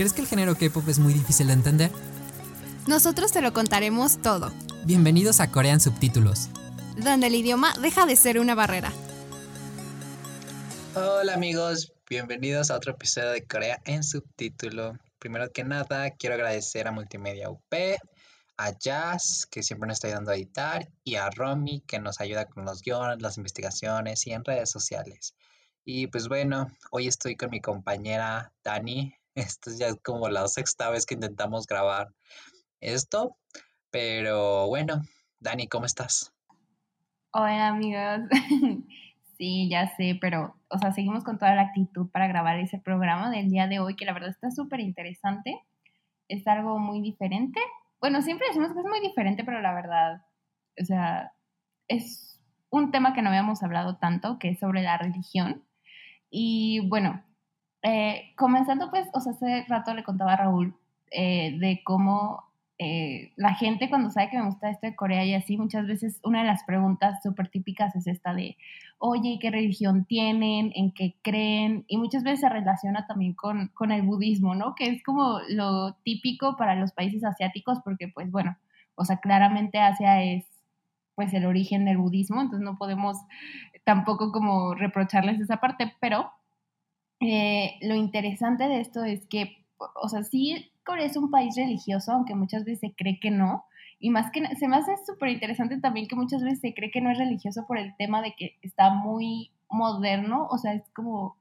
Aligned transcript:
¿Crees 0.00 0.14
que 0.14 0.22
el 0.22 0.28
género 0.28 0.56
K-pop 0.56 0.88
es 0.88 0.98
muy 0.98 1.12
difícil 1.12 1.48
de 1.48 1.52
entender? 1.52 1.90
Nosotros 2.86 3.32
te 3.32 3.42
lo 3.42 3.52
contaremos 3.52 4.22
todo, 4.22 4.50
Bienvenidos 4.86 5.40
a 5.40 5.52
Corean 5.52 5.78
Subtítulos. 5.78 6.48
donde 6.96 7.26
el 7.26 7.34
idioma 7.34 7.74
deja 7.82 8.06
de 8.06 8.16
ser 8.16 8.40
una 8.40 8.54
barrera. 8.54 8.90
Hola 10.94 11.34
amigos, 11.34 11.92
bienvenidos 12.08 12.70
a 12.70 12.76
otro 12.76 12.92
episodio 12.92 13.28
de 13.28 13.46
Corea 13.46 13.82
en 13.84 14.02
subtítulo. 14.02 14.96
Primero 15.18 15.52
que 15.52 15.64
nada, 15.64 16.12
quiero 16.12 16.36
agradecer 16.36 16.88
a 16.88 16.92
Multimedia 16.92 17.50
UP, 17.50 17.74
a 18.56 18.70
Jazz, 18.78 19.46
que 19.50 19.62
siempre 19.62 19.86
nos 19.86 19.96
está 19.96 20.06
ayudando 20.06 20.30
a 20.30 20.36
editar, 20.36 20.88
y 21.04 21.16
a 21.16 21.28
Romy, 21.28 21.82
que 21.86 21.98
nos 21.98 22.22
ayuda 22.22 22.46
con 22.46 22.64
los 22.64 22.80
guiones, 22.80 23.20
las 23.20 23.36
investigaciones 23.36 24.26
y 24.26 24.32
en 24.32 24.46
redes 24.46 24.70
sociales. 24.70 25.34
Y 25.84 26.06
pues 26.06 26.26
bueno, 26.26 26.68
hoy 26.90 27.06
estoy 27.06 27.36
con 27.36 27.50
mi 27.50 27.60
compañera 27.60 28.50
Dani. 28.64 29.19
Esto 29.40 29.70
ya 29.78 29.94
como 30.04 30.28
la 30.28 30.46
sexta 30.48 30.90
vez 30.90 31.06
que 31.06 31.14
intentamos 31.14 31.66
grabar 31.66 32.08
esto, 32.80 33.36
pero 33.90 34.66
bueno, 34.68 35.00
Dani, 35.38 35.66
¿cómo 35.66 35.86
estás? 35.86 36.32
Hola 37.32 37.68
amigos. 37.68 38.28
Sí, 39.40 39.70
ya 39.70 39.88
sé, 39.96 40.18
pero, 40.20 40.54
o 40.68 40.76
sea, 40.76 40.92
seguimos 40.92 41.24
con 41.24 41.38
toda 41.38 41.54
la 41.54 41.62
actitud 41.62 42.10
para 42.10 42.28
grabar 42.28 42.58
ese 42.58 42.78
programa 42.78 43.30
del 43.30 43.48
día 43.48 43.66
de 43.68 43.78
hoy, 43.78 43.96
que 43.96 44.04
la 44.04 44.12
verdad 44.12 44.28
está 44.28 44.50
súper 44.50 44.80
interesante. 44.80 45.58
Es 46.28 46.46
algo 46.46 46.78
muy 46.78 47.00
diferente. 47.00 47.58
Bueno, 48.02 48.20
siempre 48.20 48.48
decimos 48.48 48.74
que 48.74 48.80
es 48.80 48.84
muy 48.84 49.00
diferente, 49.00 49.42
pero 49.42 49.62
la 49.62 49.72
verdad, 49.72 50.26
o 50.78 50.84
sea, 50.84 51.32
es 51.88 52.38
un 52.68 52.90
tema 52.90 53.14
que 53.14 53.22
no 53.22 53.30
habíamos 53.30 53.62
hablado 53.62 53.96
tanto, 53.96 54.38
que 54.38 54.50
es 54.50 54.58
sobre 54.58 54.82
la 54.82 54.98
religión. 54.98 55.64
Y 56.28 56.86
bueno, 56.90 57.24
eh, 57.82 58.32
comenzando 58.36 58.90
pues, 58.90 59.08
o 59.12 59.20
sea, 59.20 59.32
hace 59.32 59.64
rato 59.68 59.94
le 59.94 60.04
contaba 60.04 60.34
a 60.34 60.36
Raúl 60.36 60.74
eh, 61.10 61.56
de 61.58 61.82
cómo 61.84 62.50
eh, 62.82 63.32
la 63.36 63.54
gente 63.54 63.90
cuando 63.90 64.10
sabe 64.10 64.30
que 64.30 64.38
me 64.38 64.46
gusta 64.46 64.70
esto 64.70 64.86
de 64.86 64.96
Corea 64.96 65.22
y 65.24 65.34
así, 65.34 65.58
muchas 65.58 65.86
veces 65.86 66.18
una 66.24 66.40
de 66.40 66.46
las 66.46 66.64
preguntas 66.64 67.22
súper 67.22 67.48
típicas 67.48 67.94
es 67.94 68.06
esta 68.06 68.32
de, 68.32 68.56
oye, 68.98 69.38
¿qué 69.38 69.50
religión 69.50 70.06
tienen? 70.06 70.72
¿En 70.74 70.92
qué 70.92 71.14
creen? 71.22 71.84
Y 71.88 71.98
muchas 71.98 72.22
veces 72.22 72.40
se 72.40 72.48
relaciona 72.48 73.06
también 73.06 73.34
con, 73.34 73.68
con 73.74 73.92
el 73.92 74.00
budismo, 74.00 74.54
¿no? 74.54 74.74
Que 74.74 74.84
es 74.86 75.02
como 75.02 75.40
lo 75.50 75.94
típico 76.04 76.56
para 76.56 76.74
los 76.74 76.92
países 76.92 77.22
asiáticos 77.22 77.80
porque, 77.84 78.08
pues 78.08 78.30
bueno, 78.30 78.56
o 78.94 79.04
sea, 79.04 79.18
claramente 79.18 79.78
Asia 79.78 80.22
es 80.22 80.46
pues 81.14 81.34
el 81.34 81.44
origen 81.44 81.84
del 81.84 81.98
budismo, 81.98 82.40
entonces 82.40 82.64
no 82.64 82.78
podemos 82.78 83.18
tampoco 83.84 84.32
como 84.32 84.74
reprocharles 84.74 85.38
esa 85.38 85.58
parte, 85.58 85.92
pero 86.00 86.30
lo 87.80 87.94
interesante 87.94 88.64
de 88.64 88.80
esto 88.80 89.04
es 89.04 89.26
que, 89.26 89.64
o 89.78 90.08
sea, 90.08 90.22
sí, 90.22 90.72
Corea 90.84 91.06
es 91.06 91.16
un 91.16 91.30
país 91.30 91.56
religioso, 91.56 92.12
aunque 92.12 92.34
muchas 92.34 92.64
veces 92.64 92.80
se 92.80 92.94
cree 92.94 93.20
que 93.20 93.30
no. 93.30 93.64
Y 93.98 94.10
más 94.10 94.30
que 94.30 94.44
se 94.56 94.68
me 94.68 94.76
hace 94.76 94.92
súper 95.06 95.28
interesante 95.28 95.78
también 95.78 96.08
que 96.08 96.16
muchas 96.16 96.42
veces 96.42 96.60
se 96.60 96.74
cree 96.74 96.90
que 96.90 97.00
no 97.00 97.10
es 97.10 97.18
religioso 97.18 97.66
por 97.66 97.78
el 97.78 97.94
tema 97.96 98.22
de 98.22 98.34
que 98.34 98.56
está 98.62 98.90
muy 98.90 99.50
moderno, 99.68 100.48
o 100.50 100.58
sea, 100.58 100.72
es 100.72 100.88
como 100.94 101.36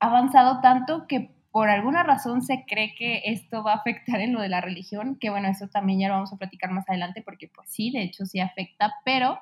avanzado 0.00 0.60
tanto 0.60 1.06
que 1.06 1.30
por 1.52 1.68
alguna 1.68 2.02
razón 2.02 2.42
se 2.42 2.64
cree 2.66 2.94
que 2.94 3.22
esto 3.26 3.62
va 3.62 3.72
a 3.72 3.76
afectar 3.76 4.20
en 4.20 4.32
lo 4.32 4.40
de 4.40 4.48
la 4.48 4.60
religión, 4.60 5.16
que 5.20 5.30
bueno, 5.30 5.48
eso 5.48 5.68
también 5.68 6.00
ya 6.00 6.08
lo 6.08 6.14
vamos 6.14 6.32
a 6.32 6.38
platicar 6.38 6.70
más 6.70 6.88
adelante 6.88 7.22
porque 7.22 7.48
pues 7.54 7.68
sí, 7.70 7.90
de 7.90 8.02
hecho 8.02 8.24
sí 8.24 8.40
afecta, 8.40 8.94
pero 9.04 9.38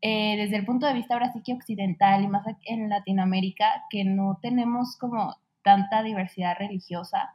eh, 0.00 0.36
desde 0.36 0.56
el 0.56 0.64
punto 0.64 0.86
de 0.86 0.94
vista 0.94 1.14
ahora 1.14 1.32
sí 1.32 1.42
que 1.42 1.54
occidental 1.54 2.22
y 2.22 2.28
más 2.28 2.44
en 2.66 2.88
Latinoamérica, 2.88 3.84
que 3.88 4.04
no 4.04 4.38
tenemos 4.42 4.96
como 4.96 5.36
tanta 5.68 6.02
diversidad 6.02 6.56
religiosa 6.58 7.34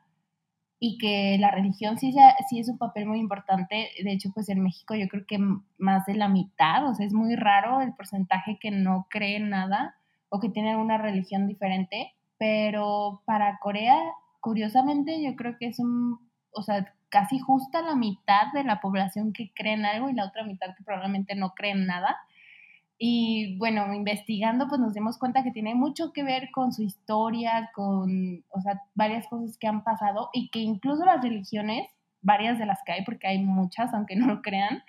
y 0.79 0.97
que 0.97 1.37
la 1.39 1.51
religión 1.51 1.97
sí, 1.97 2.11
ya- 2.13 2.35
sí 2.49 2.59
es 2.59 2.67
un 2.69 2.77
papel 2.77 3.05
muy 3.05 3.19
importante. 3.19 3.89
De 4.03 4.11
hecho, 4.11 4.31
pues 4.33 4.49
en 4.49 4.61
México 4.63 4.95
yo 4.95 5.07
creo 5.07 5.25
que 5.27 5.39
más 5.77 6.05
de 6.05 6.15
la 6.15 6.27
mitad, 6.27 6.87
o 6.89 6.93
sea, 6.95 7.05
es 7.05 7.13
muy 7.13 7.35
raro 7.35 7.81
el 7.81 7.93
porcentaje 7.93 8.57
que 8.59 8.71
no 8.71 9.07
cree 9.09 9.37
en 9.37 9.49
nada 9.49 9.95
o 10.29 10.39
que 10.39 10.49
tiene 10.49 10.71
alguna 10.71 10.97
religión 10.97 11.47
diferente, 11.47 12.13
pero 12.37 13.21
para 13.25 13.59
Corea, 13.59 13.97
curiosamente, 14.41 15.21
yo 15.23 15.35
creo 15.35 15.57
que 15.59 15.67
es 15.67 15.79
un, 15.79 16.19
o 16.51 16.63
sea, 16.63 16.93
casi 17.09 17.39
justa 17.39 17.81
la 17.81 17.95
mitad 17.95 18.51
de 18.53 18.63
la 18.63 18.81
población 18.81 19.31
que 19.33 19.51
cree 19.53 19.73
en 19.73 19.85
algo 19.85 20.09
y 20.09 20.13
la 20.13 20.25
otra 20.25 20.43
mitad 20.43 20.75
que 20.75 20.83
probablemente 20.83 21.35
no 21.35 21.51
cree 21.53 21.71
en 21.71 21.85
nada. 21.85 22.17
Y 22.97 23.57
bueno, 23.57 23.93
investigando, 23.93 24.67
pues 24.67 24.79
nos 24.79 24.93
dimos 24.93 25.17
cuenta 25.17 25.43
que 25.43 25.51
tiene 25.51 25.75
mucho 25.75 26.13
que 26.13 26.23
ver 26.23 26.51
con 26.51 26.71
su 26.73 26.83
historia, 26.83 27.71
con, 27.73 28.45
o 28.49 28.61
sea, 28.61 28.81
varias 28.95 29.27
cosas 29.27 29.57
que 29.57 29.67
han 29.67 29.83
pasado 29.83 30.29
y 30.33 30.49
que 30.49 30.59
incluso 30.59 31.03
las 31.05 31.21
religiones, 31.21 31.87
varias 32.21 32.59
de 32.59 32.65
las 32.65 32.79
que 32.85 32.93
hay, 32.93 33.03
porque 33.03 33.27
hay 33.27 33.39
muchas, 33.43 33.93
aunque 33.93 34.15
no 34.15 34.27
lo 34.27 34.41
crean, 34.41 34.83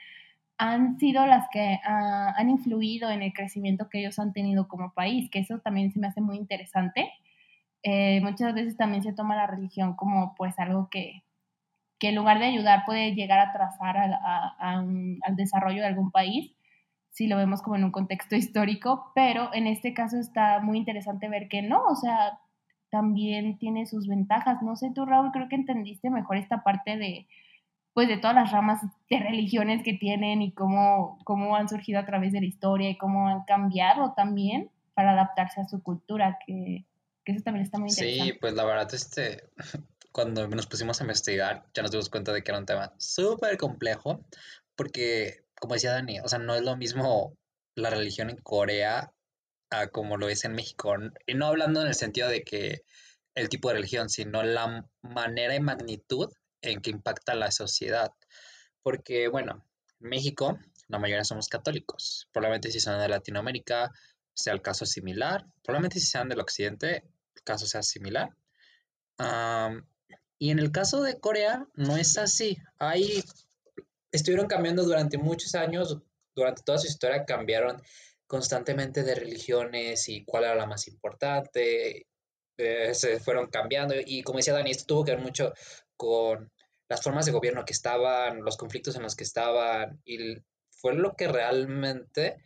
han 0.58 0.98
sido 0.98 1.26
las 1.26 1.48
que 1.52 1.80
ah, 1.84 2.34
han 2.36 2.50
influido 2.50 3.10
en 3.10 3.22
el 3.22 3.32
crecimiento 3.32 3.88
que 3.90 4.00
ellos 4.00 4.18
han 4.18 4.32
tenido 4.32 4.68
como 4.68 4.92
país, 4.94 5.30
que 5.30 5.40
eso 5.40 5.60
también 5.60 5.92
se 5.92 6.00
me 6.00 6.08
hace 6.08 6.20
muy 6.20 6.36
interesante. 6.36 7.10
Eh, 7.82 8.20
muchas 8.22 8.54
veces 8.54 8.76
también 8.76 9.02
se 9.02 9.12
toma 9.14 9.36
la 9.36 9.46
religión 9.46 9.94
como 9.96 10.34
pues 10.36 10.58
algo 10.58 10.88
que, 10.90 11.24
que 11.98 12.08
en 12.10 12.16
lugar 12.16 12.38
de 12.38 12.46
ayudar 12.46 12.84
puede 12.86 13.14
llegar 13.14 13.38
a 13.40 13.50
atrasar 13.50 13.96
al, 13.96 14.14
a- 14.14 14.56
a 14.58 14.80
un- 14.80 15.18
al 15.22 15.36
desarrollo 15.36 15.80
de 15.82 15.86
algún 15.88 16.10
país 16.10 16.52
si 17.14 17.28
lo 17.28 17.36
vemos 17.36 17.62
como 17.62 17.76
en 17.76 17.84
un 17.84 17.92
contexto 17.92 18.34
histórico, 18.34 19.12
pero 19.14 19.54
en 19.54 19.68
este 19.68 19.94
caso 19.94 20.18
está 20.18 20.58
muy 20.58 20.78
interesante 20.78 21.28
ver 21.28 21.46
que 21.48 21.62
no, 21.62 21.84
o 21.84 21.94
sea, 21.94 22.40
también 22.90 23.56
tiene 23.56 23.86
sus 23.86 24.08
ventajas. 24.08 24.62
No 24.62 24.74
sé 24.74 24.90
tú, 24.92 25.06
Raúl, 25.06 25.30
creo 25.32 25.48
que 25.48 25.54
entendiste 25.54 26.10
mejor 26.10 26.38
esta 26.38 26.64
parte 26.64 26.96
de, 26.96 27.28
pues, 27.92 28.08
de 28.08 28.16
todas 28.16 28.34
las 28.34 28.50
ramas 28.50 28.80
de 29.08 29.20
religiones 29.20 29.84
que 29.84 29.94
tienen 29.94 30.42
y 30.42 30.52
cómo, 30.54 31.20
cómo 31.22 31.54
han 31.54 31.68
surgido 31.68 32.00
a 32.00 32.04
través 32.04 32.32
de 32.32 32.40
la 32.40 32.46
historia 32.46 32.90
y 32.90 32.98
cómo 32.98 33.28
han 33.28 33.44
cambiado 33.44 34.12
también 34.14 34.70
para 34.94 35.12
adaptarse 35.12 35.60
a 35.60 35.68
su 35.68 35.84
cultura, 35.84 36.38
que, 36.44 36.84
que 37.24 37.32
eso 37.32 37.44
también 37.44 37.64
está 37.64 37.78
muy 37.78 37.90
Sí, 37.90 38.04
interesante. 38.06 38.38
pues 38.40 38.54
la 38.54 38.64
verdad, 38.64 38.92
este, 38.92 39.44
cuando 40.10 40.48
nos 40.48 40.66
pusimos 40.66 41.00
a 41.00 41.04
investigar, 41.04 41.64
ya 41.74 41.82
nos 41.82 41.92
dimos 41.92 42.10
cuenta 42.10 42.32
de 42.32 42.42
que 42.42 42.50
era 42.50 42.58
un 42.58 42.66
tema 42.66 42.92
súper 42.98 43.56
complejo, 43.56 44.24
porque, 44.74 45.43
como 45.64 45.76
decía 45.76 45.92
Dani, 45.92 46.20
o 46.20 46.28
sea, 46.28 46.38
no 46.38 46.54
es 46.54 46.60
lo 46.60 46.76
mismo 46.76 47.38
la 47.74 47.88
religión 47.88 48.28
en 48.28 48.36
Corea 48.36 49.10
a 49.70 49.86
como 49.86 50.18
lo 50.18 50.28
es 50.28 50.44
en 50.44 50.52
México. 50.52 50.94
Y 51.26 51.32
no 51.32 51.46
hablando 51.46 51.80
en 51.80 51.86
el 51.86 51.94
sentido 51.94 52.28
de 52.28 52.44
que 52.44 52.82
el 53.34 53.48
tipo 53.48 53.68
de 53.68 53.76
religión, 53.76 54.10
sino 54.10 54.42
la 54.42 54.86
manera 55.00 55.54
y 55.54 55.60
magnitud 55.60 56.30
en 56.60 56.82
que 56.82 56.90
impacta 56.90 57.34
la 57.34 57.50
sociedad. 57.50 58.12
Porque, 58.82 59.28
bueno, 59.28 59.64
en 60.00 60.10
México, 60.10 60.58
la 60.88 60.98
mayoría 60.98 61.24
somos 61.24 61.48
católicos. 61.48 62.28
Probablemente 62.30 62.70
si 62.70 62.78
son 62.78 63.00
de 63.00 63.08
Latinoamérica, 63.08 63.90
sea 64.34 64.52
el 64.52 64.60
caso 64.60 64.84
similar. 64.84 65.46
Probablemente 65.62 65.98
si 65.98 66.04
sean 66.04 66.28
del 66.28 66.40
occidente, 66.40 67.04
el 67.36 67.42
caso 67.42 67.66
sea 67.66 67.82
similar. 67.82 68.36
Am, 69.16 69.88
y 70.38 70.50
en 70.50 70.58
el 70.58 70.72
caso 70.72 71.00
de 71.00 71.18
Corea, 71.18 71.66
no 71.72 71.96
es 71.96 72.18
así. 72.18 72.58
Ahí 72.78 73.24
estuvieron 74.16 74.46
cambiando 74.46 74.84
durante 74.84 75.18
muchos 75.18 75.54
años, 75.54 75.98
durante 76.34 76.62
toda 76.62 76.78
su 76.78 76.86
historia 76.86 77.24
cambiaron 77.24 77.82
constantemente 78.26 79.02
de 79.02 79.14
religiones 79.14 80.08
y 80.08 80.24
cuál 80.24 80.44
era 80.44 80.54
la 80.54 80.66
más 80.66 80.88
importante. 80.88 82.06
eh, 82.56 82.94
se 82.94 83.18
fueron 83.18 83.48
cambiando 83.50 83.94
y 84.06 84.22
como 84.22 84.38
decía 84.38 84.54
Dani, 84.54 84.70
esto 84.70 84.86
tuvo 84.86 85.04
que 85.04 85.12
ver 85.12 85.20
mucho 85.20 85.52
con 85.96 86.50
las 86.88 87.02
formas 87.02 87.26
de 87.26 87.32
gobierno 87.32 87.64
que 87.64 87.72
estaban, 87.72 88.42
los 88.42 88.56
conflictos 88.56 88.94
en 88.96 89.02
los 89.02 89.16
que 89.16 89.24
estaban 89.24 90.00
y 90.04 90.36
fue 90.70 90.94
lo 90.94 91.14
que 91.16 91.26
realmente 91.28 92.36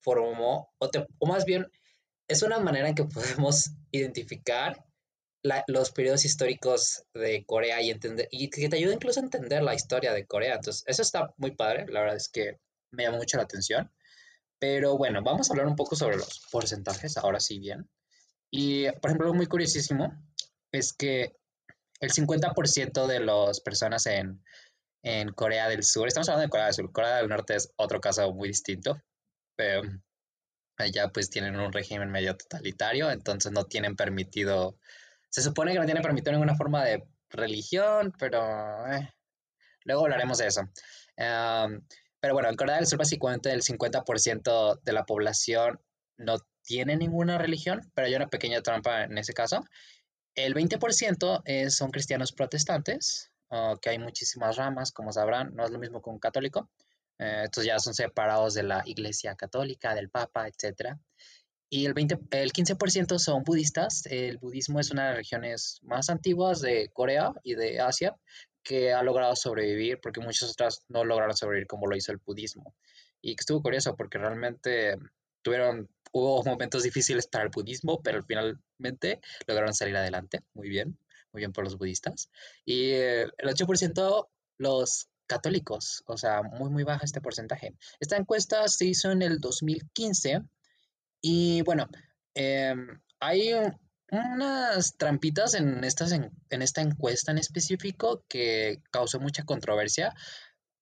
formó, 0.00 0.74
o, 0.78 0.90
o 1.18 1.26
más 1.26 1.44
bien 1.44 1.70
es 2.26 2.42
una 2.42 2.58
manera 2.58 2.88
en 2.88 2.94
que 2.96 3.04
podemos 3.04 3.70
identificar 3.92 4.84
la- 5.42 5.64
los 5.66 5.90
periodos 5.90 6.24
históricos 6.24 7.04
de 7.14 7.44
Corea 7.46 7.80
y 7.82 7.90
entender, 7.90 8.28
y 8.30 8.48
que 8.50 8.68
te 8.68 8.76
ayuda 8.76 8.94
incluso 8.94 9.20
a 9.20 9.24
entender 9.24 9.62
la 9.62 9.74
historia 9.74 10.12
de 10.12 10.26
Corea. 10.26 10.54
Entonces, 10.56 10.84
eso 10.86 11.02
está 11.02 11.32
muy 11.36 11.52
padre, 11.52 11.86
la 11.88 12.00
verdad 12.00 12.16
es 12.16 12.28
que 12.28 12.58
me 12.92 13.04
llama 13.04 13.18
mucho 13.18 13.36
la 13.36 13.44
atención. 13.44 13.90
Pero 14.58 14.96
bueno, 14.96 15.22
vamos 15.22 15.50
a 15.50 15.52
hablar 15.52 15.66
un 15.66 15.76
poco 15.76 15.96
sobre 15.96 16.16
los 16.16 16.46
porcentajes, 16.52 17.16
ahora 17.16 17.40
sí 17.40 17.58
bien. 17.58 17.88
Y, 18.50 18.84
por 19.00 19.10
ejemplo, 19.10 19.26
algo 19.26 19.36
muy 19.36 19.46
curiosísimo 19.46 20.12
es 20.70 20.92
que 20.92 21.34
el 22.00 22.10
50% 22.12 23.06
de 23.06 23.20
las 23.20 23.60
personas 23.60 24.06
en, 24.06 24.44
en 25.02 25.32
Corea 25.32 25.68
del 25.68 25.82
Sur, 25.82 26.06
estamos 26.06 26.28
hablando 26.28 26.46
de 26.46 26.50
Corea 26.50 26.66
del 26.66 26.74
Sur, 26.74 26.92
Corea 26.92 27.16
del 27.16 27.28
Norte 27.28 27.56
es 27.56 27.72
otro 27.76 28.00
caso 28.00 28.32
muy 28.32 28.48
distinto, 28.48 29.00
pero 29.56 29.82
allá 30.76 31.08
pues 31.08 31.30
tienen 31.30 31.58
un 31.58 31.72
régimen 31.72 32.10
medio 32.10 32.36
totalitario, 32.36 33.10
entonces 33.10 33.52
no 33.52 33.64
tienen 33.64 33.96
permitido, 33.96 34.78
se 35.32 35.42
supone 35.42 35.72
que 35.72 35.78
no 35.78 35.86
tienen 35.86 36.02
permitido 36.02 36.32
ninguna 36.32 36.54
forma 36.54 36.84
de 36.84 37.04
religión, 37.30 38.12
pero 38.18 38.86
eh, 38.86 39.08
luego 39.84 40.02
hablaremos 40.02 40.38
de 40.38 40.46
eso. 40.46 40.68
pero 41.16 42.34
bueno, 42.34 42.50
en 42.50 42.56
Corea 42.56 42.76
del 42.76 42.86
Sur 42.86 42.98
básicamente 42.98 43.50
el 43.50 43.62
50% 43.62 44.80
de 44.82 44.92
la 44.92 45.04
población 45.04 45.80
no 46.18 46.36
tiene 46.62 46.96
ninguna 46.96 47.38
religión, 47.38 47.80
pero 47.94 48.06
hay 48.06 48.14
una 48.14 48.28
pequeña 48.28 48.60
trampa 48.60 49.04
en 49.04 49.16
ese 49.16 49.32
caso. 49.32 49.64
El 50.34 50.54
20% 50.54 51.70
son 51.70 51.90
cristianos 51.90 52.32
protestantes, 52.32 53.32
que 53.80 53.90
hay 53.90 53.98
muchísimas 53.98 54.56
ramas, 54.56 54.92
como 54.92 55.12
sabrán, 55.12 55.54
no 55.54 55.64
es 55.64 55.70
lo 55.70 55.78
mismo 55.78 56.02
con 56.02 56.14
un 56.14 56.20
católico. 56.20 56.70
Eh, 57.22 57.42
estos 57.44 57.64
ya 57.64 57.78
son 57.78 57.94
separados 57.94 58.54
de 58.54 58.64
la 58.64 58.82
Iglesia 58.84 59.36
Católica, 59.36 59.94
del 59.94 60.10
Papa, 60.10 60.48
etc. 60.48 60.96
Y 61.74 61.86
el, 61.86 61.94
20, 61.94 62.18
el 62.32 62.52
15% 62.52 63.18
son 63.18 63.44
budistas. 63.44 64.04
El 64.04 64.36
budismo 64.36 64.78
es 64.78 64.90
una 64.90 65.04
de 65.04 65.08
las 65.08 65.16
religiones 65.16 65.80
más 65.84 66.10
antiguas 66.10 66.60
de 66.60 66.90
Corea 66.92 67.32
y 67.42 67.54
de 67.54 67.80
Asia 67.80 68.14
que 68.62 68.92
ha 68.92 69.02
logrado 69.02 69.34
sobrevivir 69.34 69.98
porque 69.98 70.20
muchas 70.20 70.50
otras 70.50 70.84
no 70.90 71.02
lograron 71.02 71.34
sobrevivir 71.34 71.66
como 71.66 71.86
lo 71.86 71.96
hizo 71.96 72.12
el 72.12 72.18
budismo. 72.18 72.74
Y 73.22 73.34
estuvo 73.38 73.62
curioso 73.62 73.96
porque 73.96 74.18
realmente 74.18 74.98
tuvieron, 75.40 75.88
hubo 76.12 76.44
momentos 76.44 76.82
difíciles 76.82 77.26
para 77.26 77.44
el 77.44 77.50
budismo, 77.50 78.02
pero 78.02 78.22
finalmente 78.22 79.22
lograron 79.46 79.72
salir 79.72 79.96
adelante. 79.96 80.40
Muy 80.52 80.68
bien, 80.68 80.98
muy 81.32 81.40
bien 81.40 81.54
por 81.54 81.64
los 81.64 81.78
budistas. 81.78 82.28
Y 82.66 82.90
el 82.90 83.32
8% 83.38 84.28
los 84.58 85.08
católicos, 85.26 86.02
o 86.04 86.18
sea, 86.18 86.42
muy, 86.42 86.68
muy 86.68 86.84
baja 86.84 87.06
este 87.06 87.22
porcentaje. 87.22 87.72
Esta 87.98 88.18
encuesta 88.18 88.68
se 88.68 88.84
hizo 88.84 89.10
en 89.10 89.22
el 89.22 89.40
2015 89.40 90.42
y 91.22 91.62
bueno, 91.62 91.88
em, 92.34 93.00
hay 93.20 93.52
unas 94.10 94.96
trampitas 94.98 95.54
en, 95.54 95.84
estas, 95.84 96.12
en, 96.12 96.32
esta 96.50 96.82
encuesta 96.82 97.32
en 97.32 97.38
específico 97.38 98.24
que 98.28 98.82
causó 98.90 99.20
mucha 99.20 99.44
controversia. 99.44 100.14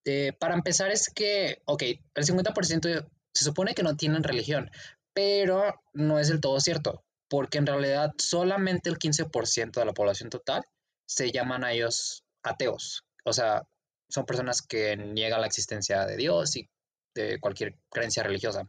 Eh, 0.03 0.33
para 0.39 0.55
empezar 0.55 0.91
es 0.91 1.09
que, 1.09 1.61
ok, 1.65 1.83
el 2.15 2.25
50% 2.25 3.07
se 3.33 3.43
supone 3.43 3.75
que 3.75 3.83
no 3.83 3.95
tienen 3.95 4.23
religión, 4.23 4.69
pero 5.13 5.81
no 5.93 6.19
es 6.19 6.27
del 6.27 6.41
todo 6.41 6.59
cierto, 6.59 7.05
porque 7.29 7.59
en 7.59 7.67
realidad 7.67 8.11
solamente 8.17 8.89
el 8.89 8.97
15% 8.97 9.79
de 9.79 9.85
la 9.85 9.93
población 9.93 10.29
total 10.29 10.63
se 11.05 11.31
llaman 11.31 11.63
a 11.63 11.71
ellos 11.71 12.23
ateos. 12.43 13.05
O 13.23 13.31
sea, 13.31 13.63
son 14.09 14.25
personas 14.25 14.61
que 14.61 14.97
niegan 14.97 15.41
la 15.41 15.47
existencia 15.47 16.05
de 16.05 16.17
Dios 16.17 16.55
y 16.57 16.69
de 17.13 17.39
cualquier 17.39 17.75
creencia 17.89 18.23
religiosa. 18.23 18.67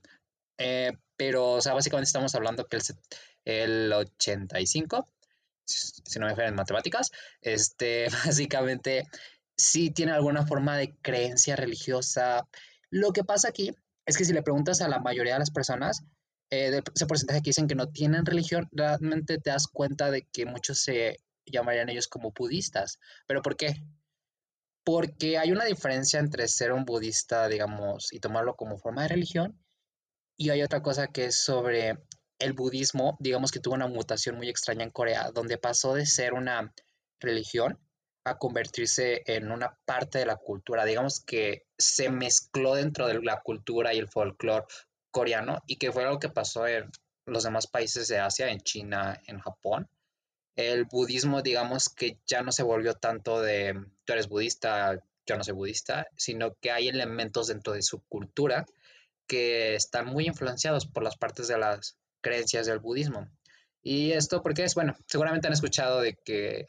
Eh, 0.58 0.92
pero, 1.16 1.52
o 1.52 1.60
sea, 1.60 1.74
básicamente 1.74 2.08
estamos 2.08 2.34
hablando 2.34 2.66
que 2.66 2.76
el, 2.76 2.82
el 3.44 3.92
85, 3.92 5.08
si 5.64 6.18
no 6.18 6.26
me 6.26 6.34
falla 6.34 6.48
en 6.48 6.54
matemáticas, 6.54 7.10
este, 7.40 8.08
básicamente 8.26 9.04
sí 9.56 9.90
tiene 9.90 10.12
alguna 10.12 10.46
forma 10.46 10.76
de 10.76 10.94
creencia 11.02 11.56
religiosa. 11.56 12.48
Lo 12.90 13.12
que 13.12 13.24
pasa 13.24 13.48
aquí 13.48 13.74
es 14.06 14.16
que 14.16 14.24
si 14.24 14.32
le 14.32 14.42
preguntas 14.42 14.80
a 14.80 14.88
la 14.88 14.98
mayoría 14.98 15.34
de 15.34 15.40
las 15.40 15.50
personas, 15.50 16.02
eh, 16.50 16.70
de 16.70 16.82
ese 16.94 17.06
porcentaje 17.06 17.40
que 17.40 17.50
dicen 17.50 17.68
que 17.68 17.74
no 17.74 17.88
tienen 17.88 18.26
religión, 18.26 18.68
realmente 18.72 19.38
te 19.38 19.50
das 19.50 19.66
cuenta 19.66 20.10
de 20.10 20.26
que 20.32 20.44
muchos 20.44 20.80
se 20.80 21.18
llamarían 21.46 21.88
ellos 21.88 22.08
como 22.08 22.32
budistas. 22.32 22.98
¿Pero 23.26 23.42
por 23.42 23.56
qué? 23.56 23.82
Porque 24.84 25.38
hay 25.38 25.52
una 25.52 25.64
diferencia 25.64 26.18
entre 26.20 26.48
ser 26.48 26.72
un 26.72 26.84
budista, 26.84 27.48
digamos, 27.48 28.12
y 28.12 28.20
tomarlo 28.20 28.56
como 28.56 28.78
forma 28.78 29.02
de 29.02 29.08
religión, 29.08 29.61
y 30.42 30.50
hay 30.50 30.62
otra 30.62 30.82
cosa 30.82 31.06
que 31.06 31.26
es 31.26 31.36
sobre 31.36 31.98
el 32.40 32.52
budismo, 32.52 33.16
digamos 33.20 33.52
que 33.52 33.60
tuvo 33.60 33.74
una 33.74 33.86
mutación 33.86 34.34
muy 34.34 34.48
extraña 34.48 34.82
en 34.82 34.90
Corea, 34.90 35.30
donde 35.30 35.56
pasó 35.56 35.94
de 35.94 36.04
ser 36.04 36.34
una 36.34 36.74
religión 37.20 37.78
a 38.24 38.38
convertirse 38.38 39.22
en 39.26 39.52
una 39.52 39.78
parte 39.84 40.18
de 40.18 40.26
la 40.26 40.34
cultura, 40.34 40.84
digamos 40.84 41.20
que 41.20 41.66
se 41.78 42.10
mezcló 42.10 42.74
dentro 42.74 43.06
de 43.06 43.22
la 43.22 43.40
cultura 43.40 43.94
y 43.94 43.98
el 43.98 44.08
folclore 44.08 44.66
coreano 45.12 45.62
y 45.68 45.76
que 45.76 45.92
fue 45.92 46.02
algo 46.02 46.18
que 46.18 46.28
pasó 46.28 46.66
en 46.66 46.90
los 47.24 47.44
demás 47.44 47.68
países 47.68 48.08
de 48.08 48.18
Asia, 48.18 48.48
en 48.48 48.62
China, 48.62 49.20
en 49.28 49.38
Japón, 49.38 49.88
el 50.56 50.86
budismo, 50.86 51.42
digamos 51.42 51.88
que 51.88 52.18
ya 52.26 52.42
no 52.42 52.50
se 52.50 52.64
volvió 52.64 52.94
tanto 52.94 53.40
de 53.40 53.74
tú 54.04 54.12
eres 54.12 54.26
budista, 54.26 54.98
yo 55.24 55.36
no 55.36 55.44
soy 55.44 55.54
budista, 55.54 56.08
sino 56.16 56.54
que 56.60 56.72
hay 56.72 56.88
elementos 56.88 57.46
dentro 57.46 57.74
de 57.74 57.82
su 57.82 58.00
cultura 58.08 58.66
que 59.32 59.74
están 59.74 60.04
muy 60.04 60.26
influenciados 60.26 60.86
por 60.86 61.02
las 61.02 61.16
partes 61.16 61.48
de 61.48 61.56
las 61.56 61.96
creencias 62.20 62.66
del 62.66 62.80
budismo. 62.80 63.30
Y 63.82 64.12
esto 64.12 64.42
porque 64.42 64.64
es, 64.64 64.74
bueno, 64.74 64.94
seguramente 65.06 65.46
han 65.46 65.54
escuchado 65.54 66.02
de 66.02 66.18
que 66.22 66.66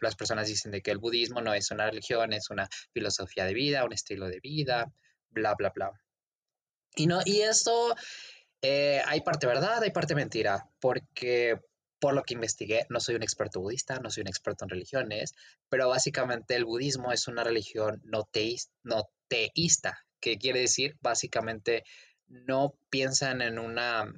las 0.00 0.14
personas 0.14 0.46
dicen 0.46 0.70
de 0.70 0.82
que 0.82 0.92
el 0.92 0.98
budismo 0.98 1.40
no 1.40 1.52
es 1.52 1.72
una 1.72 1.90
religión, 1.90 2.32
es 2.32 2.48
una 2.48 2.68
filosofía 2.92 3.44
de 3.44 3.54
vida, 3.54 3.84
un 3.84 3.92
estilo 3.92 4.28
de 4.28 4.38
vida, 4.38 4.92
bla, 5.30 5.56
bla, 5.56 5.72
bla. 5.74 5.90
Y, 6.94 7.08
no, 7.08 7.22
y 7.24 7.40
esto 7.40 7.96
eh, 8.62 9.02
hay 9.04 9.22
parte 9.22 9.48
verdad, 9.48 9.82
hay 9.82 9.90
parte 9.90 10.14
mentira, 10.14 10.68
porque 10.78 11.58
por 11.98 12.14
lo 12.14 12.22
que 12.22 12.34
investigué, 12.34 12.86
no 12.88 13.00
soy 13.00 13.16
un 13.16 13.24
experto 13.24 13.60
budista, 13.60 13.98
no 13.98 14.10
soy 14.10 14.20
un 14.20 14.28
experto 14.28 14.64
en 14.64 14.68
religiones, 14.68 15.34
pero 15.68 15.88
básicamente 15.88 16.54
el 16.54 16.66
budismo 16.66 17.10
es 17.10 17.26
una 17.26 17.42
religión 17.42 18.00
no 18.04 18.30
teísta, 19.28 20.06
que 20.20 20.38
quiere 20.38 20.60
decir 20.60 20.96
básicamente 21.00 21.84
no 22.26 22.74
piensan 22.90 23.42
en 23.42 23.58
una 23.58 24.12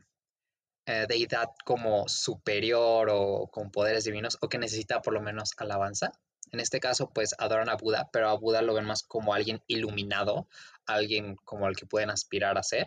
eh, 0.86 1.06
deidad 1.08 1.50
como 1.64 2.08
superior 2.08 3.08
o 3.10 3.48
con 3.48 3.70
poderes 3.70 4.04
divinos 4.04 4.36
o 4.40 4.48
que 4.48 4.58
necesita 4.58 5.00
por 5.00 5.14
lo 5.14 5.20
menos 5.20 5.52
alabanza. 5.56 6.12
En 6.50 6.60
este 6.60 6.80
caso, 6.80 7.08
pues 7.08 7.34
adoran 7.38 7.70
a 7.70 7.76
Buda, 7.76 8.10
pero 8.12 8.28
a 8.28 8.34
Buda 8.34 8.60
lo 8.62 8.74
ven 8.74 8.84
más 8.84 9.02
como 9.02 9.32
alguien 9.32 9.62
iluminado, 9.68 10.48
alguien 10.84 11.36
como 11.36 11.68
el 11.68 11.76
que 11.76 11.86
pueden 11.86 12.10
aspirar 12.10 12.58
a 12.58 12.62
ser, 12.62 12.86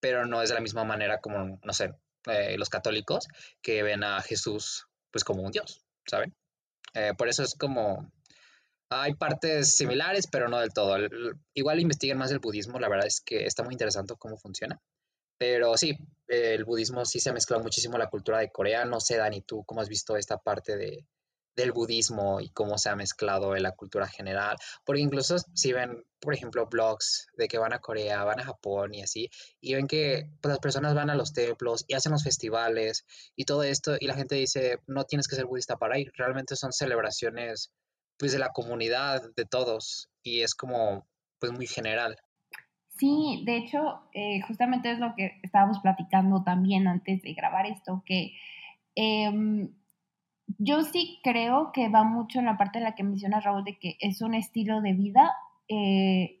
pero 0.00 0.26
no 0.26 0.42
es 0.42 0.50
de 0.50 0.56
la 0.56 0.60
misma 0.60 0.84
manera 0.84 1.20
como, 1.20 1.58
no 1.62 1.72
sé, 1.72 1.94
eh, 2.26 2.58
los 2.58 2.68
católicos 2.68 3.28
que 3.62 3.82
ven 3.82 4.04
a 4.04 4.20
Jesús 4.20 4.88
pues 5.10 5.24
como 5.24 5.42
un 5.42 5.52
Dios, 5.52 5.84
¿saben? 6.06 6.34
Eh, 6.94 7.14
por 7.16 7.28
eso 7.28 7.42
es 7.42 7.54
como, 7.54 8.12
hay 8.90 9.14
partes 9.14 9.76
similares, 9.76 10.26
pero 10.26 10.48
no 10.48 10.58
del 10.58 10.72
todo. 10.72 10.96
Igual 11.54 11.80
investiguen 11.80 12.18
más 12.18 12.32
el 12.32 12.40
budismo, 12.40 12.78
la 12.78 12.88
verdad 12.88 13.06
es 13.06 13.20
que 13.20 13.46
está 13.46 13.62
muy 13.62 13.74
interesante 13.74 14.14
cómo 14.18 14.36
funciona. 14.36 14.80
Pero 15.38 15.76
sí, 15.76 15.96
el 16.26 16.64
budismo 16.64 17.04
sí 17.04 17.20
se 17.20 17.30
ha 17.30 17.32
mezclado 17.32 17.62
muchísimo 17.62 17.96
la 17.96 18.10
cultura 18.10 18.40
de 18.40 18.50
Corea. 18.50 18.84
No 18.84 19.00
sé, 19.00 19.16
Dani, 19.16 19.42
tú 19.42 19.64
cómo 19.64 19.80
has 19.80 19.88
visto 19.88 20.16
esta 20.16 20.36
parte 20.38 20.76
de, 20.76 21.06
del 21.56 21.72
budismo 21.72 22.40
y 22.40 22.50
cómo 22.50 22.78
se 22.78 22.90
ha 22.90 22.96
mezclado 22.96 23.56
en 23.56 23.62
la 23.62 23.72
cultura 23.72 24.08
general. 24.08 24.56
Porque 24.84 25.00
incluso 25.00 25.36
si 25.54 25.72
ven, 25.72 26.04
por 26.20 26.34
ejemplo, 26.34 26.66
blogs 26.66 27.28
de 27.36 27.48
que 27.48 27.58
van 27.58 27.72
a 27.72 27.78
Corea, 27.78 28.24
van 28.24 28.40
a 28.40 28.44
Japón 28.44 28.92
y 28.94 29.02
así, 29.02 29.30
y 29.60 29.74
ven 29.74 29.86
que 29.86 30.28
pues, 30.40 30.50
las 30.50 30.58
personas 30.58 30.94
van 30.94 31.10
a 31.10 31.14
los 31.14 31.32
templos 31.32 31.84
y 31.86 31.94
hacen 31.94 32.12
los 32.12 32.24
festivales 32.24 33.04
y 33.36 33.44
todo 33.44 33.62
esto, 33.62 33.96
y 33.98 34.06
la 34.08 34.16
gente 34.16 34.34
dice, 34.34 34.78
no 34.86 35.04
tienes 35.04 35.28
que 35.28 35.36
ser 35.36 35.46
budista 35.46 35.76
para 35.76 35.98
ir, 35.98 36.12
realmente 36.16 36.56
son 36.56 36.72
celebraciones 36.72 37.72
pues 38.20 38.32
de 38.32 38.38
la 38.38 38.50
comunidad, 38.50 39.22
de 39.34 39.46
todos, 39.46 40.10
y 40.22 40.42
es 40.42 40.54
como 40.54 41.06
pues 41.40 41.52
muy 41.52 41.66
general. 41.66 42.16
Sí, 42.98 43.42
de 43.46 43.56
hecho, 43.56 44.02
eh, 44.12 44.42
justamente 44.42 44.90
es 44.90 44.98
lo 44.98 45.14
que 45.16 45.40
estábamos 45.42 45.78
platicando 45.80 46.44
también 46.44 46.86
antes 46.86 47.22
de 47.22 47.32
grabar 47.32 47.64
esto, 47.64 48.02
que 48.04 48.34
em, 48.94 49.70
yo 50.58 50.82
sí 50.82 51.18
creo 51.22 51.72
que 51.72 51.88
va 51.88 52.04
mucho 52.04 52.40
en 52.40 52.44
la 52.44 52.58
parte 52.58 52.78
de 52.78 52.84
la 52.84 52.94
que 52.94 53.02
menciona 53.02 53.40
Raúl 53.40 53.64
de 53.64 53.78
que 53.78 53.96
es 54.00 54.20
un 54.20 54.34
estilo 54.34 54.82
de 54.82 54.92
vida 54.92 55.32
eh, 55.68 56.40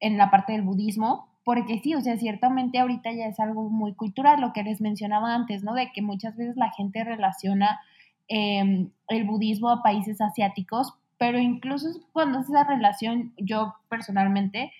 en 0.00 0.16
la 0.16 0.30
parte 0.30 0.54
del 0.54 0.62
budismo, 0.62 1.28
porque 1.44 1.78
sí, 1.80 1.94
o 1.94 2.00
sea, 2.00 2.16
ciertamente 2.16 2.78
ahorita 2.78 3.12
ya 3.12 3.26
es 3.26 3.38
algo 3.38 3.68
muy 3.68 3.94
cultural, 3.94 4.40
lo 4.40 4.54
que 4.54 4.62
les 4.62 4.80
mencionaba 4.80 5.34
antes, 5.34 5.62
¿no? 5.62 5.74
De 5.74 5.92
que 5.92 6.00
muchas 6.00 6.36
veces 6.36 6.56
la 6.56 6.70
gente 6.70 7.04
relaciona 7.04 7.80
em, 8.28 8.90
el 9.08 9.24
budismo 9.24 9.68
a 9.68 9.82
países 9.82 10.22
asiáticos, 10.22 10.94
pero 11.18 11.38
incluso 11.38 11.88
cuando 12.12 12.38
hace 12.38 12.52
esa 12.52 12.64
relación, 12.64 13.32
yo 13.36 13.74
personalmente, 13.88 14.72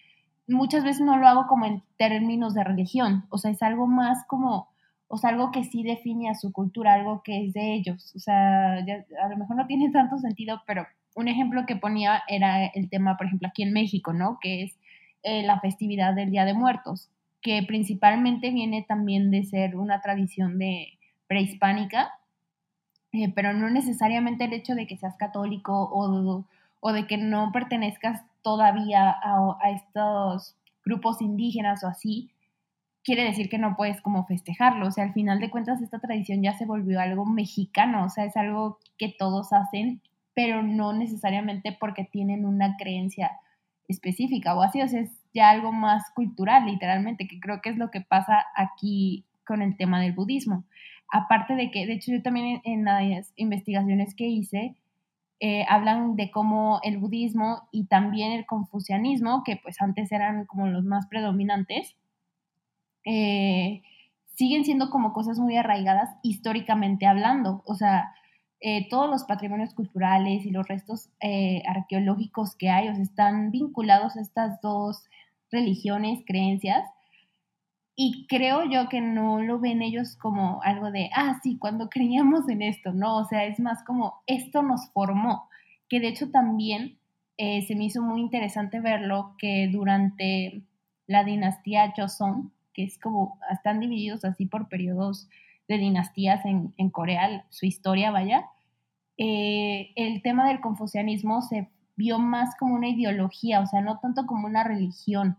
muchas 0.46 0.84
veces 0.84 1.02
no 1.02 1.16
lo 1.16 1.28
hago 1.28 1.46
como 1.46 1.66
en 1.66 1.82
términos 1.96 2.54
de 2.54 2.64
religión, 2.64 3.26
o 3.30 3.38
sea, 3.38 3.50
es 3.50 3.62
algo 3.62 3.86
más 3.86 4.24
como 4.26 4.68
o 5.08 5.16
sea, 5.16 5.30
algo 5.30 5.50
que 5.50 5.64
sí 5.64 5.82
define 5.82 6.28
a 6.28 6.34
su 6.34 6.52
cultura, 6.52 6.92
algo 6.92 7.22
que 7.22 7.46
es 7.46 7.54
de 7.54 7.74
ellos. 7.74 8.12
O 8.14 8.18
sea, 8.18 8.74
a 8.74 9.28
lo 9.28 9.36
mejor 9.36 9.56
no 9.56 9.66
tiene 9.66 9.90
tanto 9.92 10.18
sentido, 10.18 10.62
pero 10.66 10.86
un 11.14 11.28
ejemplo 11.28 11.64
que 11.66 11.76
ponía 11.76 12.22
era 12.28 12.66
el 12.66 12.88
tema, 12.88 13.16
por 13.16 13.26
ejemplo, 13.26 13.48
aquí 13.48 13.62
en 13.62 13.72
México, 13.72 14.12
¿no? 14.12 14.38
Que 14.40 14.62
es 14.62 14.78
eh, 15.22 15.42
la 15.42 15.58
festividad 15.60 16.14
del 16.14 16.30
Día 16.30 16.44
de 16.44 16.54
Muertos, 16.54 17.10
que 17.40 17.62
principalmente 17.66 18.50
viene 18.50 18.84
también 18.86 19.30
de 19.30 19.44
ser 19.44 19.76
una 19.76 20.00
tradición 20.00 20.58
de 20.58 20.98
prehispánica 21.26 22.12
eh, 23.12 23.32
pero 23.34 23.52
no 23.52 23.70
necesariamente 23.70 24.44
el 24.44 24.52
hecho 24.52 24.74
de 24.74 24.86
que 24.86 24.96
seas 24.96 25.16
católico 25.16 25.72
o, 25.72 26.44
o 26.80 26.92
de 26.92 27.06
que 27.06 27.16
no 27.16 27.50
pertenezcas 27.52 28.22
todavía 28.42 29.10
a, 29.10 29.56
a, 29.62 29.70
estos 29.70 30.56
grupos 30.84 31.22
indígenas 31.22 31.82
o 31.84 31.88
así, 31.88 32.30
quiere 33.02 33.24
decir 33.24 33.48
que 33.48 33.58
no 33.58 33.76
puedes 33.76 34.00
como 34.02 34.26
festejarlo. 34.26 34.86
O 34.86 34.90
sea, 34.90 35.04
al 35.04 35.12
final 35.12 35.40
de 35.40 35.50
cuentas 35.50 35.80
esta 35.80 35.98
tradición 35.98 36.42
ya 36.42 36.52
se 36.52 36.66
volvió 36.66 37.00
algo 37.00 37.24
mexicano, 37.24 38.04
o 38.04 38.08
sea, 38.10 38.24
es 38.24 38.36
algo 38.36 38.78
que 38.98 39.14
todos 39.18 39.52
hacen, 39.52 40.02
pero 40.34 40.62
no 40.62 40.92
necesariamente 40.92 41.76
porque 41.78 42.04
tienen 42.04 42.44
una 42.44 42.76
creencia 42.76 43.32
específica 43.88 44.54
o 44.54 44.62
así, 44.62 44.82
o 44.82 44.88
sea, 44.88 45.00
es 45.00 45.10
ya 45.32 45.50
algo 45.50 45.72
más 45.72 46.10
cultural, 46.14 46.66
literalmente, 46.66 47.26
que 47.26 47.40
creo 47.40 47.60
que 47.62 47.70
es 47.70 47.78
lo 47.78 47.90
que 47.90 48.02
pasa 48.02 48.44
aquí 48.54 49.24
con 49.46 49.62
el 49.62 49.76
tema 49.76 50.00
del 50.00 50.12
budismo. 50.12 50.64
Aparte 51.10 51.54
de 51.54 51.70
que, 51.70 51.86
de 51.86 51.94
hecho, 51.94 52.12
yo 52.12 52.22
también 52.22 52.60
en, 52.64 52.84
las 52.84 53.32
investigaciones 53.36 54.14
que 54.14 54.26
hice, 54.26 54.76
eh, 55.40 55.64
hablan 55.68 56.16
de 56.16 56.30
cómo 56.30 56.80
el 56.82 56.98
budismo 56.98 57.68
y 57.70 57.86
también 57.86 58.32
el 58.32 58.44
confucianismo, 58.44 59.42
que 59.44 59.56
pues 59.56 59.80
antes 59.80 60.12
eran 60.12 60.44
como 60.46 60.66
los 60.66 60.84
más 60.84 61.06
predominantes, 61.06 61.96
eh, 63.04 63.82
siguen 64.34 64.64
siendo 64.64 64.90
como 64.90 65.12
cosas 65.12 65.38
muy 65.38 65.56
arraigadas 65.56 66.10
históricamente 66.22 67.06
hablando. 67.06 67.62
O 67.66 67.74
sea, 67.74 68.12
eh, 68.60 68.88
todos 68.90 69.08
los 69.08 69.24
patrimonios 69.24 69.72
culturales 69.74 70.44
y 70.44 70.50
los 70.50 70.66
restos 70.68 71.10
arqueológicos 71.66 72.56
que 72.56 72.70
hay, 72.70 72.88
o 72.88 72.92
están 72.92 73.50
vinculados 73.50 74.16
a 74.16 74.20
estas 74.20 74.60
dos 74.60 75.08
religiones, 75.50 76.22
creencias, 76.26 76.84
y 78.00 78.28
creo 78.28 78.64
yo 78.64 78.88
que 78.88 79.00
no 79.00 79.42
lo 79.42 79.58
ven 79.58 79.82
ellos 79.82 80.14
como 80.14 80.62
algo 80.62 80.92
de, 80.92 81.10
ah, 81.16 81.40
sí, 81.42 81.58
cuando 81.58 81.88
creíamos 81.90 82.48
en 82.48 82.62
esto, 82.62 82.92
¿no? 82.92 83.16
O 83.16 83.24
sea, 83.24 83.44
es 83.44 83.58
más 83.58 83.82
como, 83.82 84.22
esto 84.28 84.62
nos 84.62 84.88
formó, 84.92 85.48
que 85.88 85.98
de 85.98 86.06
hecho 86.06 86.30
también 86.30 87.00
eh, 87.38 87.62
se 87.66 87.74
me 87.74 87.86
hizo 87.86 88.00
muy 88.00 88.20
interesante 88.20 88.78
verlo 88.78 89.34
que 89.36 89.68
durante 89.72 90.62
la 91.08 91.24
dinastía 91.24 91.92
Joseon, 91.96 92.52
que 92.72 92.84
es 92.84 92.98
como, 92.98 93.40
están 93.50 93.80
divididos 93.80 94.24
así 94.24 94.46
por 94.46 94.68
periodos 94.68 95.28
de 95.66 95.78
dinastías 95.78 96.46
en, 96.46 96.72
en 96.76 96.90
Corea, 96.90 97.46
su 97.48 97.66
historia, 97.66 98.12
vaya, 98.12 98.46
eh, 99.16 99.90
el 99.96 100.22
tema 100.22 100.46
del 100.46 100.60
confucianismo 100.60 101.42
se 101.42 101.68
vio 101.96 102.20
más 102.20 102.54
como 102.60 102.76
una 102.76 102.90
ideología, 102.90 103.58
o 103.60 103.66
sea, 103.66 103.80
no 103.80 103.98
tanto 103.98 104.24
como 104.24 104.46
una 104.46 104.62
religión 104.62 105.36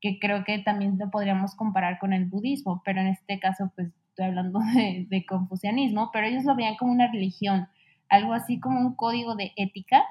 que 0.00 0.18
creo 0.18 0.44
que 0.44 0.58
también 0.58 0.98
lo 0.98 1.10
podríamos 1.10 1.54
comparar 1.54 1.98
con 1.98 2.12
el 2.12 2.26
budismo, 2.26 2.82
pero 2.84 3.00
en 3.00 3.08
este 3.08 3.38
caso 3.38 3.72
pues 3.74 3.88
estoy 4.08 4.26
hablando 4.26 4.60
de, 5.08 5.26
confucianismo, 5.26 6.10
pero 6.12 6.26
ellos 6.26 6.44
lo 6.44 6.56
veían 6.56 6.76
como 6.76 6.92
una 6.92 7.10
religión, 7.10 7.68
algo 8.08 8.32
así 8.32 8.60
como 8.60 8.80
un 8.80 8.94
código 8.94 9.36
de 9.36 9.52
ética, 9.56 10.04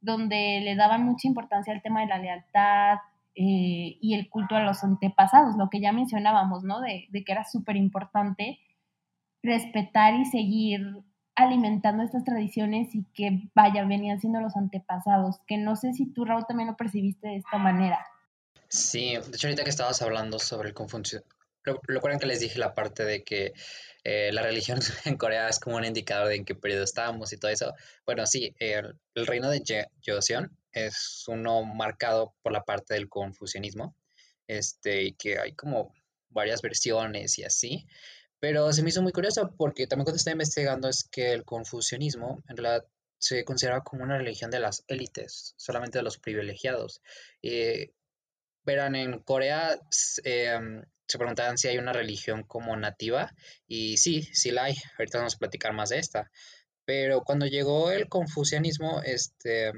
donde 0.00 0.60
le 0.62 0.76
daban 0.76 1.04
mucha 1.04 1.28
importancia 1.28 1.72
al 1.72 1.82
tema 1.82 2.00
de 2.00 2.06
la 2.06 2.18
lealtad 2.18 2.98
eh, 3.34 3.98
y 4.00 4.14
el 4.14 4.28
culto 4.28 4.56
a 4.56 4.62
los 4.62 4.84
antepasados, 4.84 5.56
lo 5.56 5.68
que 5.68 5.80
ya 5.80 5.92
mencionábamos, 5.92 6.64
¿no? 6.64 6.80
De, 6.80 7.06
de 7.10 7.24
que 7.24 7.32
era 7.32 7.44
súper 7.44 7.76
importante 7.76 8.60
respetar 9.42 10.14
y 10.14 10.24
seguir 10.24 11.02
alimentando 11.34 12.02
estas 12.02 12.24
tradiciones 12.24 12.94
y 12.94 13.04
que, 13.14 13.50
vaya, 13.54 13.84
venían 13.84 14.18
siendo 14.20 14.40
los 14.40 14.56
antepasados, 14.56 15.40
que 15.46 15.58
no 15.58 15.76
sé 15.76 15.92
si 15.92 16.06
tú, 16.06 16.24
Raúl, 16.24 16.46
también 16.46 16.68
lo 16.68 16.76
percibiste 16.76 17.28
de 17.28 17.36
esta 17.36 17.58
manera. 17.58 17.98
Sí, 18.76 19.16
de 19.16 19.36
hecho 19.36 19.46
ahorita 19.46 19.64
que 19.64 19.70
estabas 19.70 20.02
hablando 20.02 20.38
sobre 20.38 20.68
el 20.68 20.74
Confucio, 20.74 21.24
recuerdan 21.64 22.20
que 22.20 22.26
les 22.26 22.40
dije 22.40 22.58
la 22.58 22.74
parte 22.74 23.04
de 23.04 23.24
que 23.24 23.54
eh, 24.04 24.30
la 24.32 24.42
religión 24.42 24.78
en 25.06 25.16
Corea 25.16 25.48
es 25.48 25.58
como 25.58 25.76
un 25.76 25.84
indicador 25.86 26.28
de 26.28 26.36
en 26.36 26.44
qué 26.44 26.54
periodo 26.54 26.84
estamos 26.84 27.32
y 27.32 27.38
todo 27.38 27.50
eso. 27.50 27.74
Bueno, 28.04 28.26
sí, 28.26 28.54
el, 28.58 28.94
reino 29.14 29.48
de 29.48 29.88
Joseon 30.04 30.54
es 30.72 31.24
uno 31.26 31.64
marcado 31.64 32.34
por 32.42 32.52
la 32.52 32.64
parte 32.64 32.92
del 32.92 33.08
confucianismo, 33.08 33.96
este, 34.46 35.04
y 35.04 35.12
que 35.14 35.38
hay 35.38 35.52
como 35.54 35.94
varias 36.28 36.60
versiones 36.60 37.38
y 37.38 37.44
así. 37.44 37.86
Pero 38.40 38.74
se 38.74 38.82
me 38.82 38.90
hizo 38.90 39.00
muy 39.00 39.12
curioso 39.12 39.54
porque 39.56 39.86
también 39.86 40.04
cuando 40.04 40.18
estaba 40.18 40.34
investigando 40.34 40.86
es 40.90 41.08
que 41.10 41.32
el 41.32 41.44
confucianismo 41.44 42.42
en 42.50 42.58
realidad 42.58 42.84
se 43.18 43.42
considera 43.46 43.80
como 43.80 44.04
una 44.04 44.18
religión 44.18 44.50
de 44.50 44.60
las 44.60 44.84
élites, 44.86 45.54
solamente 45.56 45.98
de 45.98 46.04
los 46.04 46.18
privilegiados. 46.18 47.00
Eh, 47.42 47.94
verán, 48.66 48.96
en 48.96 49.20
Corea 49.20 49.78
em, 50.24 50.82
se 51.06 51.18
preguntaban 51.18 51.56
si 51.56 51.68
hay 51.68 51.78
una 51.78 51.92
religión 51.92 52.42
como 52.42 52.76
nativa 52.76 53.32
y 53.66 53.96
sí, 53.96 54.22
sí 54.32 54.50
la 54.50 54.64
hay. 54.64 54.74
Ahorita 54.98 55.18
vamos 55.18 55.36
a 55.36 55.38
platicar 55.38 55.72
más 55.72 55.90
de 55.90 55.98
esta. 55.98 56.30
Pero 56.84 57.22
cuando 57.22 57.46
llegó 57.46 57.90
el 57.90 58.08
confucianismo, 58.08 59.02
este, 59.02 59.72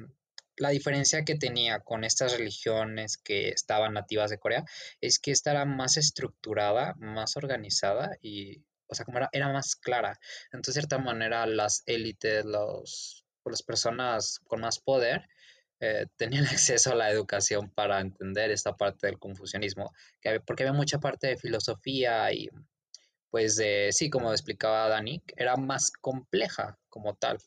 la 0.57 0.71
diferencia 0.71 1.25
que 1.25 1.37
tenía 1.37 1.80
con 1.80 2.04
estas 2.04 2.37
religiones 2.37 3.18
que 3.18 3.50
estaban 3.50 3.95
nativas 3.95 4.30
de 4.30 4.38
Corea 4.38 4.64
es 5.00 5.18
que 5.18 5.30
esta 5.30 5.52
era 5.52 5.64
más 5.64 5.97
estructurada, 5.97 6.95
más 6.99 7.37
organizada 7.37 8.16
y, 8.21 8.64
o 8.88 8.95
sea, 8.95 9.04
como 9.04 9.18
era, 9.18 9.28
era 9.33 9.52
más 9.52 9.76
clara. 9.76 10.18
Entonces, 10.47 10.75
de 10.75 10.80
cierta 10.80 10.99
manera, 10.99 11.47
las 11.47 11.83
élites, 11.87 12.45
los, 12.45 13.25
las 13.45 13.62
personas 13.62 14.40
con 14.47 14.61
más 14.61 14.78
poder, 14.80 15.28
eh, 15.81 16.07
tenían 16.17 16.47
acceso 16.47 16.93
a 16.93 16.97
la 16.97 17.11
educación 17.11 17.71
para 17.71 18.01
entender 18.01 18.51
esta 18.51 18.77
parte 18.77 19.07
del 19.07 19.19
confucianismo, 19.19 19.93
porque 20.47 20.65
había 20.65 20.73
mucha 20.73 20.99
parte 20.99 21.29
de 21.29 21.37
filosofía 21.37 22.33
y 22.33 22.49
pues 23.31 23.57
de, 23.57 23.91
sí, 23.93 24.09
como 24.11 24.33
explicaba 24.33 24.89
Dani, 24.89 25.23
era 25.37 25.57
más 25.57 25.91
compleja 25.91 26.79
como 26.89 27.15
tal. 27.15 27.39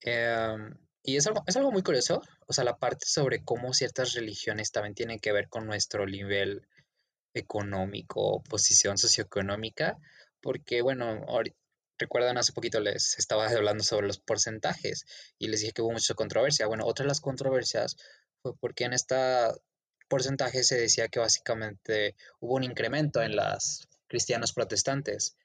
Em, 0.00 0.74
y 1.02 1.16
es 1.16 1.26
algo, 1.26 1.42
es 1.46 1.56
algo 1.56 1.72
muy 1.72 1.82
curioso, 1.82 2.22
o 2.46 2.52
sea, 2.52 2.64
la 2.64 2.78
parte 2.78 3.06
sobre 3.06 3.44
cómo 3.44 3.72
ciertas 3.74 4.14
religiones 4.14 4.72
también 4.72 4.94
tienen 4.94 5.18
que 5.18 5.32
ver 5.32 5.48
con 5.48 5.66
nuestro 5.66 6.06
nivel 6.06 6.66
económico, 7.34 8.42
posición 8.44 8.98
socioeconómica, 8.98 9.98
porque 10.40 10.82
bueno, 10.82 11.24
Recuerdan, 12.02 12.36
hace 12.36 12.52
poquito 12.52 12.80
les 12.80 13.16
estaba 13.16 13.46
hablando 13.46 13.84
sobre 13.84 14.08
los 14.08 14.18
porcentajes 14.18 15.06
y 15.38 15.46
les 15.46 15.60
dije 15.60 15.72
que 15.72 15.82
hubo 15.82 15.92
mucha 15.92 16.14
controversia. 16.14 16.66
Bueno, 16.66 16.84
otra 16.84 17.04
de 17.04 17.08
las 17.08 17.20
controversias 17.20 17.96
fue 18.42 18.56
porque 18.56 18.82
en 18.82 18.92
este 18.92 19.14
porcentaje 20.08 20.64
se 20.64 20.76
decía 20.80 21.06
que 21.06 21.20
básicamente 21.20 22.16
hubo 22.40 22.56
un 22.56 22.64
incremento 22.64 23.22
en 23.22 23.36
los 23.36 23.88
cristianos 24.08 24.52
protestantes, 24.52 25.36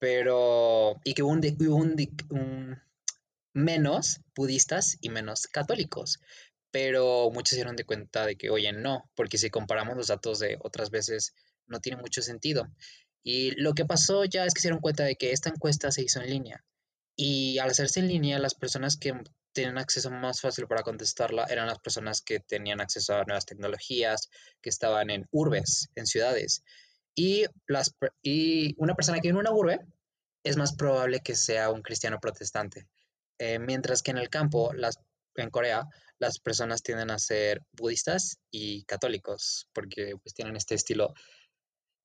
pero 0.00 0.96
y 1.04 1.14
que 1.14 1.22
hubo 1.22 1.30
un, 1.30 2.82
menos 3.52 4.20
budistas 4.34 4.98
y 5.00 5.10
menos 5.10 5.46
católicos. 5.46 6.18
Pero 6.72 7.30
muchos 7.30 7.50
se 7.50 7.56
dieron 7.56 7.76
de 7.76 7.84
cuenta 7.84 8.26
de 8.26 8.34
que, 8.34 8.50
oye, 8.50 8.72
no, 8.72 9.08
porque 9.14 9.38
si 9.38 9.48
comparamos 9.48 9.96
los 9.96 10.08
datos 10.08 10.40
de 10.40 10.58
otras 10.60 10.90
veces, 10.90 11.34
no 11.68 11.78
tiene 11.78 12.02
mucho 12.02 12.20
sentido. 12.20 12.66
Y 13.22 13.52
lo 13.60 13.74
que 13.74 13.84
pasó 13.84 14.24
ya 14.24 14.44
es 14.44 14.54
que 14.54 14.60
se 14.60 14.68
dieron 14.68 14.80
cuenta 14.80 15.04
de 15.04 15.16
que 15.16 15.32
esta 15.32 15.50
encuesta 15.50 15.90
se 15.90 16.02
hizo 16.02 16.20
en 16.20 16.30
línea. 16.30 16.64
Y 17.16 17.58
al 17.58 17.70
hacerse 17.70 18.00
en 18.00 18.08
línea, 18.08 18.38
las 18.38 18.54
personas 18.54 18.96
que 18.96 19.12
tenían 19.52 19.78
acceso 19.78 20.10
más 20.10 20.40
fácil 20.40 20.66
para 20.66 20.82
contestarla 20.82 21.44
eran 21.44 21.66
las 21.66 21.78
personas 21.78 22.22
que 22.22 22.40
tenían 22.40 22.80
acceso 22.80 23.14
a 23.14 23.24
nuevas 23.24 23.46
tecnologías, 23.46 24.30
que 24.62 24.70
estaban 24.70 25.10
en 25.10 25.26
urbes, 25.30 25.90
en 25.96 26.06
ciudades. 26.06 26.62
Y, 27.14 27.44
las, 27.66 27.94
y 28.22 28.74
una 28.78 28.94
persona 28.94 29.18
que 29.18 29.28
vive 29.28 29.40
en 29.40 29.46
una 29.46 29.52
urbe 29.52 29.80
es 30.44 30.56
más 30.56 30.74
probable 30.74 31.20
que 31.20 31.34
sea 31.34 31.70
un 31.70 31.82
cristiano 31.82 32.18
protestante. 32.20 32.86
Eh, 33.38 33.58
mientras 33.58 34.02
que 34.02 34.12
en 34.12 34.18
el 34.18 34.30
campo, 34.30 34.72
las, 34.72 34.98
en 35.34 35.50
Corea, 35.50 35.86
las 36.18 36.38
personas 36.38 36.82
tienden 36.82 37.10
a 37.10 37.18
ser 37.18 37.62
budistas 37.72 38.38
y 38.50 38.84
católicos, 38.84 39.66
porque 39.72 40.14
pues 40.22 40.34
tienen 40.34 40.56
este 40.56 40.74
estilo 40.74 41.14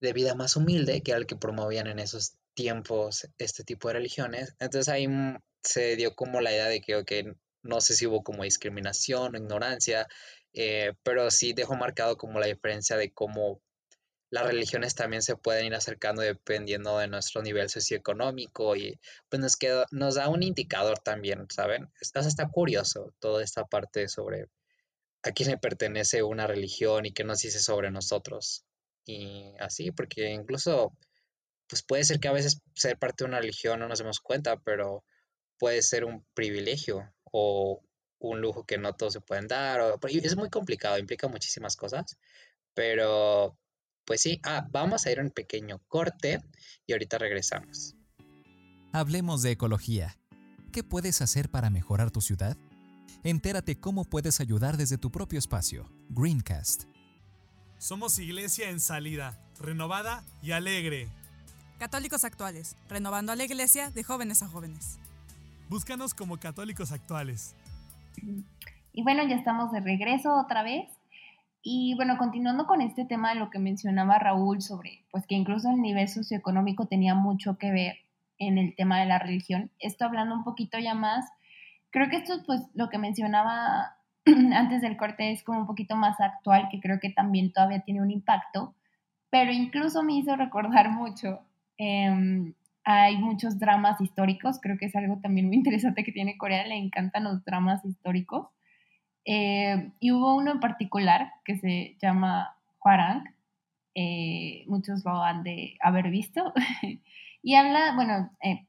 de 0.00 0.12
vida 0.12 0.34
más 0.34 0.56
humilde, 0.56 1.02
que 1.02 1.12
era 1.12 1.18
el 1.18 1.26
que 1.26 1.36
promovían 1.36 1.86
en 1.86 1.98
esos 1.98 2.36
tiempos 2.54 3.28
este 3.38 3.64
tipo 3.64 3.88
de 3.88 3.94
religiones. 3.94 4.54
Entonces 4.58 4.88
ahí 4.88 5.08
mm, 5.08 5.38
se 5.62 5.96
dio 5.96 6.14
como 6.14 6.40
la 6.40 6.52
idea 6.52 6.66
de 6.66 6.80
que, 6.80 7.34
no 7.62 7.80
sé 7.80 7.94
si 7.94 8.06
hubo 8.06 8.22
como 8.22 8.44
discriminación 8.44 9.34
o 9.34 9.38
ignorancia, 9.38 10.06
eh, 10.52 10.94
pero 11.02 11.30
sí 11.30 11.52
dejó 11.52 11.76
marcado 11.76 12.16
como 12.16 12.40
la 12.40 12.46
diferencia 12.46 12.96
de 12.96 13.12
cómo 13.12 13.60
las 14.30 14.46
religiones 14.46 14.94
también 14.94 15.22
se 15.22 15.36
pueden 15.36 15.66
ir 15.66 15.74
acercando 15.74 16.22
dependiendo 16.22 16.98
de 16.98 17.08
nuestro 17.08 17.42
nivel 17.42 17.70
socioeconómico 17.70 18.76
y 18.76 18.98
pues 19.28 19.40
nos, 19.40 19.56
queda, 19.56 19.86
nos 19.92 20.16
da 20.16 20.28
un 20.28 20.42
indicador 20.42 20.98
también, 20.98 21.46
¿saben? 21.50 21.90
Estás 22.00 22.26
hasta 22.26 22.48
curioso 22.48 23.14
toda 23.20 23.42
esta 23.44 23.64
parte 23.64 24.08
sobre 24.08 24.46
a 25.22 25.32
quién 25.32 25.50
le 25.50 25.58
pertenece 25.58 26.22
una 26.22 26.46
religión 26.46 27.06
y 27.06 27.12
qué 27.12 27.24
nos 27.24 27.40
dice 27.40 27.60
sobre 27.60 27.90
nosotros 27.90 28.65
y 29.06 29.54
así, 29.60 29.92
porque 29.92 30.32
incluso, 30.32 30.92
pues 31.68 31.82
puede 31.82 32.04
ser 32.04 32.20
que 32.20 32.28
a 32.28 32.32
veces 32.32 32.60
ser 32.74 32.98
parte 32.98 33.24
de 33.24 33.28
una 33.28 33.40
religión 33.40 33.80
no 33.80 33.88
nos 33.88 34.00
demos 34.00 34.20
cuenta, 34.20 34.56
pero 34.58 35.04
puede 35.58 35.82
ser 35.82 36.04
un 36.04 36.26
privilegio 36.34 37.12
o 37.24 37.80
un 38.18 38.40
lujo 38.40 38.64
que 38.64 38.78
no 38.78 38.94
todos 38.94 39.14
se 39.14 39.20
pueden 39.20 39.46
dar. 39.46 39.80
Es 40.02 40.36
muy 40.36 40.50
complicado, 40.50 40.98
implica 40.98 41.28
muchísimas 41.28 41.76
cosas, 41.76 42.18
pero 42.74 43.56
pues 44.04 44.20
sí, 44.20 44.40
ah, 44.44 44.66
vamos 44.70 45.06
a 45.06 45.10
ir 45.10 45.20
a 45.20 45.22
un 45.22 45.30
pequeño 45.30 45.80
corte 45.88 46.40
y 46.86 46.92
ahorita 46.92 47.18
regresamos. 47.18 47.94
Hablemos 48.92 49.42
de 49.42 49.52
ecología. 49.52 50.18
qué 50.72 50.82
puedes 50.84 51.22
hacer 51.22 51.50
para 51.50 51.70
mejorar 51.70 52.10
tu 52.10 52.20
ciudad? 52.20 52.56
Entérate 53.24 53.80
cómo 53.80 54.04
puedes 54.04 54.40
ayudar 54.40 54.76
desde 54.76 54.98
tu 54.98 55.10
propio 55.10 55.38
espacio. 55.38 55.90
Greencast. 56.10 56.84
Somos 57.78 58.18
iglesia 58.18 58.70
en 58.70 58.80
salida, 58.80 59.38
renovada 59.60 60.24
y 60.42 60.52
alegre. 60.52 61.08
Católicos 61.78 62.24
actuales, 62.24 62.74
renovando 62.88 63.32
a 63.32 63.36
la 63.36 63.44
iglesia 63.44 63.90
de 63.90 64.02
jóvenes 64.02 64.42
a 64.42 64.48
jóvenes. 64.48 64.98
Búscanos 65.68 66.14
como 66.14 66.38
católicos 66.38 66.90
actuales. 66.90 67.54
Y 68.92 69.02
bueno, 69.02 69.28
ya 69.28 69.36
estamos 69.36 69.72
de 69.72 69.80
regreso 69.80 70.34
otra 70.34 70.62
vez. 70.62 70.88
Y 71.60 71.94
bueno, 71.96 72.16
continuando 72.16 72.66
con 72.66 72.80
este 72.80 73.04
tema 73.04 73.34
de 73.34 73.40
lo 73.40 73.50
que 73.50 73.58
mencionaba 73.58 74.18
Raúl 74.18 74.62
sobre, 74.62 75.04
pues 75.10 75.26
que 75.26 75.34
incluso 75.34 75.68
el 75.70 75.82
nivel 75.82 76.08
socioeconómico 76.08 76.86
tenía 76.86 77.14
mucho 77.14 77.58
que 77.58 77.72
ver 77.72 77.96
en 78.38 78.56
el 78.56 78.74
tema 78.74 79.00
de 79.00 79.06
la 79.06 79.18
religión. 79.18 79.70
Esto 79.80 80.06
hablando 80.06 80.34
un 80.34 80.44
poquito 80.44 80.78
ya 80.78 80.94
más, 80.94 81.26
creo 81.90 82.08
que 82.08 82.16
esto 82.16 82.42
pues 82.46 82.62
lo 82.74 82.88
que 82.88 82.98
mencionaba 82.98 83.95
antes 84.54 84.80
del 84.80 84.96
corte 84.96 85.30
es 85.32 85.42
como 85.42 85.60
un 85.60 85.66
poquito 85.66 85.96
más 85.96 86.20
actual, 86.20 86.68
que 86.70 86.80
creo 86.80 86.98
que 87.00 87.10
también 87.10 87.52
todavía 87.52 87.80
tiene 87.80 88.02
un 88.02 88.10
impacto, 88.10 88.74
pero 89.30 89.52
incluso 89.52 90.02
me 90.02 90.14
hizo 90.14 90.36
recordar 90.36 90.90
mucho. 90.90 91.40
Em, 91.78 92.54
hay 92.84 93.16
muchos 93.18 93.58
dramas 93.58 94.00
históricos, 94.00 94.60
creo 94.60 94.78
que 94.78 94.86
es 94.86 94.96
algo 94.96 95.18
también 95.20 95.46
muy 95.46 95.56
interesante 95.62 96.04
que 96.04 96.12
tiene 96.12 96.38
Corea, 96.38 96.66
le 96.66 96.76
encantan 96.76 97.24
los 97.24 97.44
dramas 97.44 97.84
históricos. 97.84 98.48
Eh, 99.24 99.90
y 99.98 100.12
hubo 100.12 100.36
uno 100.36 100.52
en 100.52 100.60
particular 100.60 101.32
que 101.44 101.56
se 101.58 101.96
llama 102.00 102.56
Huarang, 102.84 103.24
eh, 103.94 104.64
muchos 104.68 105.04
lo 105.04 105.22
han 105.22 105.42
de 105.42 105.76
haber 105.80 106.10
visto, 106.10 106.52
y 107.42 107.54
habla, 107.54 107.94
bueno, 107.96 108.30
eh, 108.42 108.66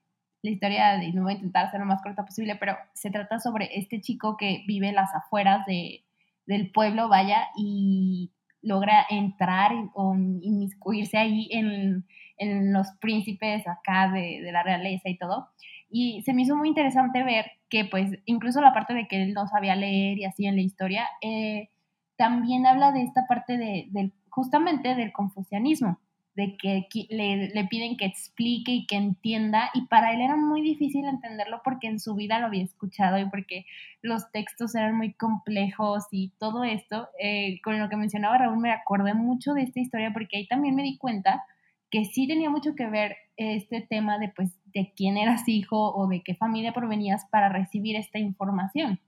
la 0.48 0.54
historia, 0.54 0.98
de, 0.98 1.12
no 1.14 1.24
voy 1.24 1.34
a 1.34 1.36
intentar 1.36 1.66
hacer 1.66 1.80
lo 1.80 1.86
más 1.86 2.02
corta 2.02 2.26
posible, 2.26 2.56
pero 2.56 2.76
se 2.94 3.12
trata 3.12 3.40
sobre 3.40 3.78
este 3.78 4.02
chico 4.02 4.38
que 4.38 4.64
vive 4.68 4.92
las 4.92 5.14
afueras 5.14 5.66
de, 5.66 6.04
del 6.46 6.72
pueblo, 6.72 7.10
vaya, 7.10 7.48
y 7.56 8.32
logra 8.62 9.06
entrar 9.10 9.72
o 9.94 10.16
inmiscuirse 10.16 11.18
ahí 11.18 11.48
en, 11.52 12.06
en 12.38 12.74
los 12.74 12.88
príncipes 13.00 13.68
acá 13.68 14.12
de, 14.12 14.42
de, 14.42 14.52
la 14.52 14.64
realeza 14.64 15.10
y 15.10 15.18
todo. 15.18 15.50
Y 15.90 16.22
se 16.24 16.34
me 16.34 16.42
hizo 16.42 16.56
muy 16.56 16.70
interesante 16.70 17.24
ver 17.24 17.46
que 17.70 17.86
pues 17.86 18.12
incluso 18.26 18.62
la 18.62 18.74
parte 18.74 18.94
de 18.94 19.08
que 19.08 19.24
él 19.24 19.34
no 19.34 19.48
sabía 19.48 19.76
leer 19.76 20.18
y 20.18 20.26
así 20.26 20.46
en 20.46 20.56
la 20.56 20.62
historia, 20.62 21.08
eh, 21.22 21.70
también 22.18 22.66
habla 22.66 22.92
de 22.92 23.04
esta 23.04 23.28
parte 23.28 23.58
de, 23.58 23.88
de, 23.92 24.12
justamente 24.30 24.96
del 24.96 25.12
confucianismo, 25.12 26.00
de 26.38 26.56
que 26.56 26.88
le, 27.10 27.50
le, 27.50 27.66
piden 27.66 27.98
que 27.98 28.06
explique 28.06 28.72
y 28.72 28.86
que 28.86 28.96
entienda, 28.96 29.72
y 29.74 29.88
para 29.88 30.14
él 30.14 30.22
era 30.22 30.36
muy 30.36 30.62
difícil 30.62 31.04
entenderlo 31.06 31.62
porque 31.64 31.88
en 31.88 32.00
su 32.00 32.14
vida 32.14 32.38
lo 32.38 32.46
había 32.46 32.64
escuchado 32.64 33.18
y 33.18 33.28
porque 33.28 33.66
los 34.04 34.32
textos 34.32 34.76
eran 34.76 34.96
muy 34.96 35.14
complejos 35.14 36.06
y 36.12 36.32
todo 36.38 36.64
esto, 36.64 37.10
eh, 37.20 37.60
con 37.64 37.80
lo 37.80 37.90
que 37.90 37.98
mencionaba 37.98 38.38
Raúl, 38.38 38.60
me 38.60 38.72
acordé 38.72 39.16
mucho 39.16 39.54
de 39.54 39.64
esta 39.64 39.80
historia 39.80 40.14
porque 40.14 40.38
ahí 40.38 40.48
también 40.48 40.76
me 40.76 40.84
di 40.84 41.00
cuenta 41.00 41.44
que 41.90 42.06
sí 42.06 42.28
tenía 42.28 42.52
mucho 42.52 42.76
que 42.76 42.86
ver 42.86 43.18
este 43.36 43.82
tema 43.82 44.20
de 44.20 44.30
pues 44.30 44.52
de 44.66 44.94
quién 44.96 45.18
eras 45.18 45.48
hijo 45.48 45.92
o 45.96 46.06
de 46.08 46.22
qué 46.22 46.36
familia 46.36 46.72
provenías 46.72 47.26
para 47.32 47.50
recibir 47.50 47.96
esta 47.96 48.20
información. 48.20 49.00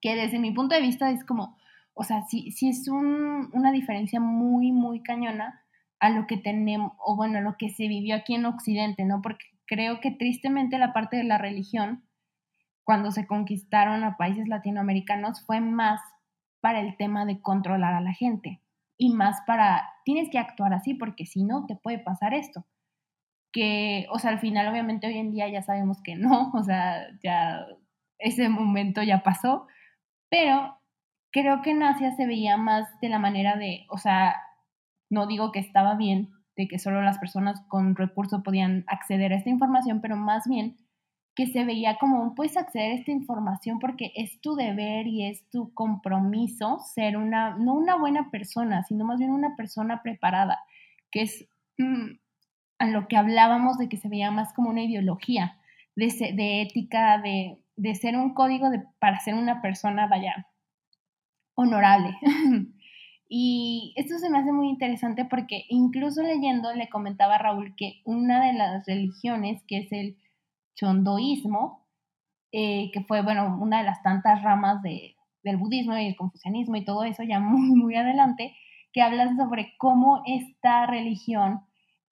Que 0.00 0.14
desde 0.14 0.38
mi 0.38 0.50
punto 0.52 0.74
de 0.74 0.80
vista 0.80 1.10
es 1.10 1.26
como, 1.26 1.58
o 1.92 2.04
sea, 2.04 2.22
sí, 2.22 2.52
sí 2.52 2.70
es 2.70 2.88
un, 2.88 3.50
una 3.52 3.70
diferencia 3.70 4.18
muy, 4.18 4.72
muy 4.72 5.02
cañona 5.02 5.58
a 6.02 6.10
lo 6.10 6.26
que 6.26 6.36
tenemos, 6.36 6.94
o 6.98 7.14
bueno, 7.14 7.38
a 7.38 7.42
lo 7.42 7.56
que 7.56 7.70
se 7.70 7.86
vivió 7.86 8.16
aquí 8.16 8.34
en 8.34 8.44
Occidente, 8.44 9.04
¿no? 9.04 9.22
Porque 9.22 9.46
creo 9.66 10.00
que 10.00 10.10
tristemente 10.10 10.76
la 10.76 10.92
parte 10.92 11.16
de 11.16 11.22
la 11.22 11.38
religión, 11.38 12.02
cuando 12.82 13.12
se 13.12 13.24
conquistaron 13.24 14.02
a 14.02 14.16
países 14.16 14.48
latinoamericanos, 14.48 15.46
fue 15.46 15.60
más 15.60 16.00
para 16.60 16.80
el 16.80 16.96
tema 16.96 17.24
de 17.24 17.40
controlar 17.40 17.94
a 17.94 18.00
la 18.00 18.12
gente 18.12 18.60
y 18.98 19.14
más 19.14 19.42
para, 19.46 19.90
tienes 20.04 20.28
que 20.28 20.40
actuar 20.40 20.74
así 20.74 20.94
porque 20.94 21.24
si 21.24 21.44
no, 21.44 21.66
te 21.66 21.76
puede 21.76 22.00
pasar 22.00 22.34
esto. 22.34 22.66
Que, 23.52 24.08
o 24.10 24.18
sea, 24.18 24.32
al 24.32 24.40
final 24.40 24.66
obviamente 24.66 25.06
hoy 25.06 25.18
en 25.18 25.30
día 25.30 25.48
ya 25.48 25.62
sabemos 25.62 26.02
que 26.02 26.16
no, 26.16 26.50
o 26.54 26.64
sea, 26.64 27.06
ya 27.22 27.64
ese 28.18 28.48
momento 28.48 29.04
ya 29.04 29.22
pasó, 29.22 29.68
pero 30.28 30.80
creo 31.30 31.62
que 31.62 31.70
en 31.70 31.84
Asia 31.84 32.10
se 32.16 32.26
veía 32.26 32.56
más 32.56 32.88
de 33.00 33.08
la 33.08 33.20
manera 33.20 33.54
de, 33.54 33.86
o 33.88 33.98
sea, 33.98 34.34
no 35.12 35.26
digo 35.26 35.52
que 35.52 35.58
estaba 35.58 35.94
bien, 35.94 36.30
de 36.56 36.66
que 36.66 36.78
solo 36.78 37.02
las 37.02 37.18
personas 37.18 37.60
con 37.68 37.94
recursos 37.96 38.42
podían 38.42 38.84
acceder 38.86 39.32
a 39.32 39.36
esta 39.36 39.50
información, 39.50 40.00
pero 40.00 40.16
más 40.16 40.48
bien 40.48 40.76
que 41.34 41.46
se 41.46 41.64
veía 41.64 41.98
como 41.98 42.34
puedes 42.34 42.56
acceder 42.56 42.92
a 42.92 42.94
esta 42.94 43.10
información 43.10 43.78
porque 43.78 44.12
es 44.16 44.40
tu 44.40 44.54
deber 44.54 45.06
y 45.06 45.26
es 45.26 45.48
tu 45.50 45.72
compromiso 45.74 46.78
ser 46.94 47.16
una, 47.16 47.56
no 47.56 47.74
una 47.74 47.96
buena 47.96 48.30
persona, 48.30 48.84
sino 48.84 49.04
más 49.04 49.18
bien 49.18 49.30
una 49.30 49.54
persona 49.56 50.02
preparada, 50.02 50.60
que 51.10 51.22
es 51.22 51.46
mmm, 51.78 52.16
a 52.78 52.86
lo 52.86 53.06
que 53.06 53.16
hablábamos 53.16 53.78
de 53.78 53.88
que 53.88 53.98
se 53.98 54.08
veía 54.08 54.30
más 54.30 54.52
como 54.54 54.70
una 54.70 54.82
ideología 54.82 55.58
de, 55.94 56.06
de 56.34 56.62
ética, 56.62 57.18
de, 57.18 57.58
de, 57.76 57.94
ser 57.94 58.16
un 58.16 58.34
código 58.34 58.70
de, 58.70 58.82
para 58.98 59.20
ser 59.20 59.34
una 59.34 59.60
persona, 59.62 60.06
vaya, 60.06 60.48
honorable. 61.54 62.16
y 63.34 63.94
esto 63.96 64.18
se 64.18 64.28
me 64.28 64.40
hace 64.40 64.52
muy 64.52 64.68
interesante 64.68 65.24
porque 65.24 65.64
incluso 65.70 66.22
leyendo 66.22 66.70
le 66.74 66.90
comentaba 66.90 67.36
a 67.36 67.38
Raúl 67.38 67.74
que 67.78 68.02
una 68.04 68.44
de 68.44 68.52
las 68.52 68.84
religiones, 68.84 69.62
que 69.66 69.78
es 69.78 69.90
el 69.90 70.18
chondoísmo, 70.74 71.88
eh, 72.52 72.90
que 72.92 73.00
fue, 73.04 73.22
bueno, 73.22 73.56
una 73.58 73.78
de 73.78 73.84
las 73.84 74.02
tantas 74.02 74.42
ramas 74.42 74.82
de, 74.82 75.16
del 75.42 75.56
budismo 75.56 75.96
y 75.96 76.08
el 76.08 76.16
confucianismo 76.16 76.76
y 76.76 76.84
todo 76.84 77.04
eso, 77.04 77.22
ya 77.22 77.40
muy, 77.40 77.70
muy 77.70 77.94
adelante, 77.94 78.54
que 78.92 79.00
habla 79.00 79.34
sobre 79.34 79.78
cómo 79.78 80.22
esta 80.26 80.84
religión 80.84 81.62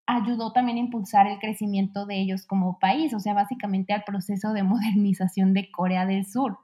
ayudó 0.06 0.54
también 0.54 0.78
a 0.78 0.80
impulsar 0.80 1.26
el 1.26 1.38
crecimiento 1.38 2.06
de 2.06 2.18
ellos 2.18 2.46
como 2.46 2.78
país, 2.78 3.12
o 3.12 3.20
sea, 3.20 3.34
básicamente 3.34 3.92
al 3.92 4.04
proceso 4.04 4.54
de 4.54 4.62
modernización 4.62 5.52
de 5.52 5.70
Corea 5.70 6.06
del 6.06 6.24
Sur, 6.24 6.60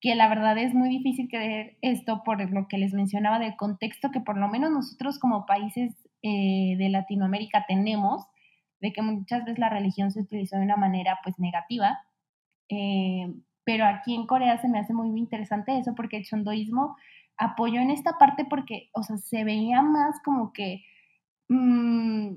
que 0.00 0.14
la 0.14 0.28
verdad 0.28 0.56
es 0.58 0.74
muy 0.74 0.88
difícil 0.88 1.28
creer 1.28 1.76
esto 1.82 2.22
por 2.24 2.50
lo 2.50 2.68
que 2.68 2.78
les 2.78 2.94
mencionaba 2.94 3.38
del 3.38 3.56
contexto 3.56 4.10
que 4.10 4.20
por 4.20 4.38
lo 4.38 4.48
menos 4.48 4.70
nosotros 4.70 5.18
como 5.18 5.46
países 5.46 5.94
eh, 6.22 6.74
de 6.78 6.88
Latinoamérica 6.88 7.66
tenemos, 7.68 8.26
de 8.80 8.92
que 8.92 9.02
muchas 9.02 9.44
veces 9.44 9.58
la 9.58 9.68
religión 9.68 10.10
se 10.10 10.20
utilizó 10.20 10.56
de 10.56 10.64
una 10.64 10.76
manera 10.76 11.18
pues 11.22 11.38
negativa, 11.38 12.00
eh, 12.70 13.30
pero 13.64 13.84
aquí 13.84 14.14
en 14.14 14.26
Corea 14.26 14.58
se 14.58 14.68
me 14.68 14.78
hace 14.78 14.94
muy, 14.94 15.08
interesante 15.18 15.78
eso 15.78 15.94
porque 15.94 16.16
el 16.16 16.24
chondoísmo 16.24 16.96
apoyó 17.36 17.80
en 17.80 17.90
esta 17.90 18.18
parte 18.18 18.46
porque, 18.46 18.88
o 18.94 19.02
sea, 19.02 19.18
se 19.18 19.44
veía 19.44 19.82
más 19.82 20.20
como 20.24 20.52
que, 20.52 20.82
mmm, 21.48 22.34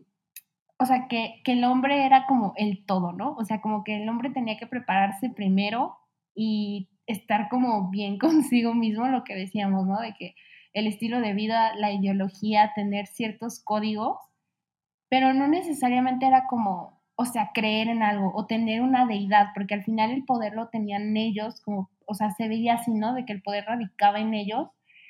o 0.79 0.85
sea, 0.85 1.07
que, 1.07 1.41
que 1.45 1.53
el 1.53 1.63
hombre 1.63 2.05
era 2.05 2.25
como 2.25 2.53
el 2.57 2.85
todo, 2.85 3.13
¿no? 3.13 3.35
O 3.35 3.45
sea, 3.45 3.61
como 3.61 3.83
que 3.85 4.01
el 4.01 4.09
hombre 4.09 4.31
tenía 4.31 4.57
que 4.57 4.67
prepararse 4.67 5.29
primero 5.29 5.97
y 6.35 6.89
estar 7.07 7.49
como 7.49 7.89
bien 7.89 8.17
consigo 8.19 8.73
mismo, 8.73 9.07
lo 9.07 9.23
que 9.23 9.35
decíamos, 9.35 9.87
¿no? 9.87 9.99
De 9.99 10.13
que 10.13 10.35
el 10.73 10.87
estilo 10.87 11.21
de 11.21 11.33
vida, 11.33 11.75
la 11.75 11.91
ideología, 11.91 12.71
tener 12.75 13.07
ciertos 13.07 13.63
códigos 13.63 14.17
pero 15.13 15.31
no 15.31 15.47
necesariamente 15.47 16.25
era 16.25 16.47
como, 16.47 16.99
o 17.15 17.25
sea, 17.25 17.51
creer 17.53 17.87
en 17.87 18.01
algo 18.01 18.31
o 18.33 18.47
tener 18.47 18.81
una 18.81 19.05
deidad, 19.05 19.49
porque 19.53 19.75
al 19.75 19.83
final 19.83 20.09
el 20.09 20.25
poder 20.25 20.55
lo 20.55 20.69
tenían 20.69 21.15
ellos, 21.15 21.61
como, 21.61 21.91
o 22.07 22.15
sea, 22.15 22.31
se 22.31 22.47
veía 22.47 22.73
así, 22.73 22.89
¿no? 22.95 23.13
De 23.13 23.23
que 23.23 23.31
el 23.31 23.43
poder 23.43 23.65
radicaba 23.65 24.19
en 24.19 24.33
ellos 24.33 24.69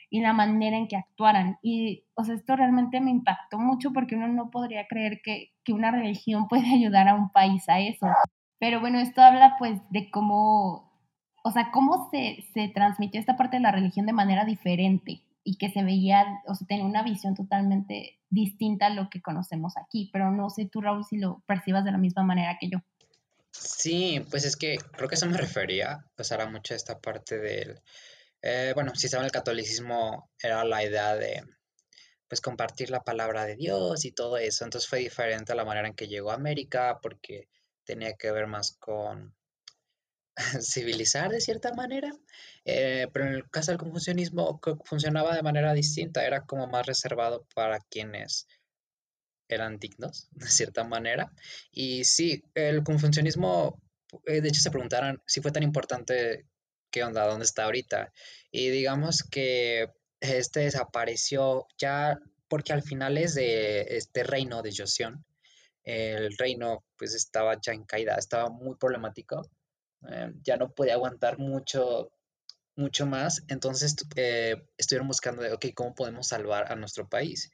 y 0.09 0.19
la 0.19 0.33
manera 0.33 0.75
en 0.75 0.89
que 0.89 0.97
actuaran. 0.97 1.57
Y, 1.61 2.03
o 2.15 2.25
sea, 2.25 2.35
esto 2.35 2.57
realmente 2.57 2.99
me 2.99 3.11
impactó 3.11 3.59
mucho 3.59 3.93
porque 3.93 4.17
uno 4.17 4.27
no 4.27 4.51
podría 4.51 4.87
creer 4.89 5.21
que, 5.23 5.53
que 5.63 5.71
una 5.71 5.89
religión 5.89 6.47
puede 6.49 6.67
ayudar 6.67 7.07
a 7.07 7.15
un 7.15 7.29
país 7.31 7.69
a 7.69 7.79
eso. 7.79 8.07
Pero 8.59 8.81
bueno, 8.81 8.99
esto 8.99 9.21
habla 9.21 9.55
pues 9.57 9.79
de 9.89 10.11
cómo, 10.11 10.92
o 11.43 11.51
sea, 11.51 11.71
cómo 11.71 12.09
se, 12.09 12.45
se 12.53 12.69
transmitió 12.69 13.19
esta 13.19 13.37
parte 13.37 13.57
de 13.57 13.63
la 13.63 13.71
religión 13.71 14.05
de 14.05 14.13
manera 14.13 14.45
diferente 14.45 15.21
y 15.43 15.57
que 15.57 15.69
se 15.69 15.83
veía, 15.83 16.41
o 16.47 16.55
sea, 16.55 16.65
tenía 16.65 16.85
una 16.85 17.03
visión 17.03 17.35
totalmente 17.35 18.17
distinta 18.29 18.87
a 18.87 18.89
lo 18.89 19.09
que 19.09 19.21
conocemos 19.21 19.77
aquí, 19.77 20.09
pero 20.11 20.31
no 20.31 20.49
sé 20.49 20.65
tú, 20.65 20.81
Raúl, 20.81 21.05
si 21.05 21.17
lo 21.17 21.43
percibas 21.45 21.83
de 21.83 21.91
la 21.91 21.97
misma 21.97 22.23
manera 22.23 22.57
que 22.59 22.69
yo. 22.69 22.79
Sí, 23.51 24.25
pues 24.31 24.45
es 24.45 24.55
que 24.55 24.77
creo 24.93 25.09
que 25.09 25.15
eso 25.15 25.27
me 25.27 25.37
refería, 25.37 26.05
pues 26.15 26.31
era 26.31 26.49
mucho 26.49 26.73
esta 26.73 26.99
parte 26.99 27.37
del, 27.37 27.81
eh, 28.41 28.71
bueno, 28.73 28.95
si 28.95 29.09
saben, 29.09 29.25
el 29.25 29.31
catolicismo 29.31 30.31
era 30.41 30.63
la 30.63 30.83
idea 30.83 31.15
de, 31.15 31.43
pues, 32.27 32.39
compartir 32.39 32.89
la 32.89 33.03
palabra 33.03 33.45
de 33.45 33.57
Dios 33.57 34.05
y 34.05 34.11
todo 34.11 34.37
eso, 34.37 34.63
entonces 34.63 34.89
fue 34.89 34.99
diferente 34.99 35.51
a 35.51 35.55
la 35.55 35.65
manera 35.65 35.89
en 35.89 35.93
que 35.93 36.07
llegó 36.07 36.31
a 36.31 36.35
América, 36.35 36.99
porque 37.01 37.49
tenía 37.83 38.13
que 38.13 38.31
ver 38.31 38.47
más 38.47 38.77
con 38.79 39.35
civilizar 40.61 41.31
de 41.31 41.41
cierta 41.41 41.73
manera, 41.73 42.11
eh, 42.65 43.07
pero 43.13 43.27
en 43.27 43.33
el 43.33 43.49
caso 43.49 43.71
del 43.71 43.79
confucianismo 43.79 44.59
funcionaba 44.85 45.35
de 45.35 45.43
manera 45.43 45.73
distinta, 45.73 46.25
era 46.25 46.45
como 46.45 46.67
más 46.67 46.85
reservado 46.85 47.45
para 47.55 47.79
quienes 47.79 48.47
eran 49.47 49.77
dignos, 49.77 50.29
de 50.31 50.47
cierta 50.47 50.83
manera. 50.83 51.31
Y 51.71 52.05
sí, 52.05 52.43
el 52.55 52.83
confucianismo 52.83 53.79
eh, 54.25 54.41
de 54.41 54.49
hecho 54.49 54.61
se 54.61 54.71
preguntaron 54.71 55.21
si 55.25 55.41
fue 55.41 55.51
tan 55.51 55.63
importante, 55.63 56.45
¿qué 56.91 57.03
onda? 57.03 57.25
¿Dónde 57.27 57.45
está 57.45 57.65
ahorita? 57.65 58.11
Y 58.51 58.69
digamos 58.69 59.23
que 59.23 59.89
este 60.19 60.61
desapareció 60.61 61.67
ya 61.77 62.19
porque 62.47 62.73
al 62.73 62.83
final 62.83 63.17
es 63.17 63.35
de 63.35 63.81
este 63.97 64.23
reino 64.23 64.61
de 64.61 64.73
Joseon, 64.75 65.25
el 65.83 66.37
reino 66.37 66.85
pues 66.97 67.13
estaba 67.13 67.59
ya 67.59 67.73
en 67.73 67.83
caída, 67.83 68.15
estaba 68.15 68.49
muy 68.49 68.75
problemático, 68.75 69.49
eh, 70.09 70.33
ya 70.43 70.57
no 70.57 70.73
podía 70.73 70.93
aguantar 70.93 71.39
mucho, 71.39 72.11
mucho 72.75 73.05
más, 73.05 73.43
entonces 73.47 73.95
eh, 74.15 74.63
estuvieron 74.77 75.07
buscando 75.07 75.41
de, 75.41 75.53
ok, 75.53 75.67
¿cómo 75.75 75.93
podemos 75.95 76.27
salvar 76.27 76.71
a 76.71 76.75
nuestro 76.75 77.07
país? 77.07 77.51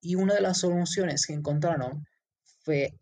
Y 0.00 0.14
una 0.14 0.34
de 0.34 0.40
las 0.40 0.60
soluciones 0.60 1.26
que 1.26 1.34
encontraron 1.34 2.06
fue 2.62 2.94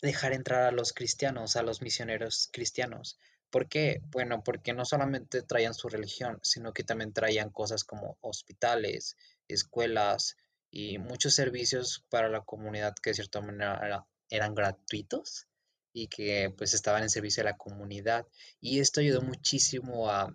dejar 0.00 0.32
entrar 0.32 0.62
a 0.62 0.72
los 0.72 0.92
cristianos, 0.92 1.56
a 1.56 1.62
los 1.62 1.82
misioneros 1.82 2.48
cristianos. 2.52 3.18
¿Por 3.50 3.68
qué? 3.68 4.00
Bueno, 4.10 4.42
porque 4.44 4.72
no 4.72 4.84
solamente 4.84 5.42
traían 5.42 5.74
su 5.74 5.88
religión, 5.88 6.38
sino 6.42 6.72
que 6.72 6.84
también 6.84 7.12
traían 7.12 7.50
cosas 7.50 7.84
como 7.84 8.18
hospitales, 8.20 9.16
escuelas 9.48 10.36
y 10.70 10.98
muchos 10.98 11.34
servicios 11.34 12.04
para 12.10 12.28
la 12.28 12.42
comunidad 12.42 12.94
que 12.94 13.10
de 13.10 13.14
cierta 13.14 13.40
manera 13.40 14.06
eran 14.30 14.54
gratuitos 14.54 15.48
y 15.92 16.08
que 16.08 16.52
pues 16.56 16.74
estaban 16.74 17.02
en 17.02 17.10
servicio 17.10 17.42
de 17.42 17.50
la 17.50 17.56
comunidad. 17.56 18.26
Y 18.60 18.80
esto 18.80 19.00
ayudó 19.00 19.22
muchísimo 19.22 20.10
a 20.10 20.34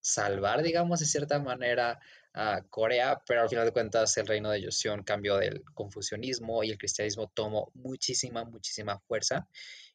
salvar, 0.00 0.62
digamos, 0.62 1.00
de 1.00 1.06
cierta 1.06 1.38
manera 1.38 2.00
a 2.32 2.62
Corea, 2.68 3.20
pero 3.26 3.42
al 3.42 3.48
final 3.48 3.64
de 3.64 3.72
cuentas 3.72 4.16
el 4.16 4.26
reino 4.26 4.50
de 4.50 4.64
Joseon 4.64 5.02
cambió 5.02 5.36
del 5.36 5.64
confucianismo 5.74 6.62
y 6.62 6.70
el 6.70 6.78
cristianismo 6.78 7.30
tomó 7.34 7.70
muchísima, 7.74 8.44
muchísima 8.44 8.98
fuerza. 9.00 9.48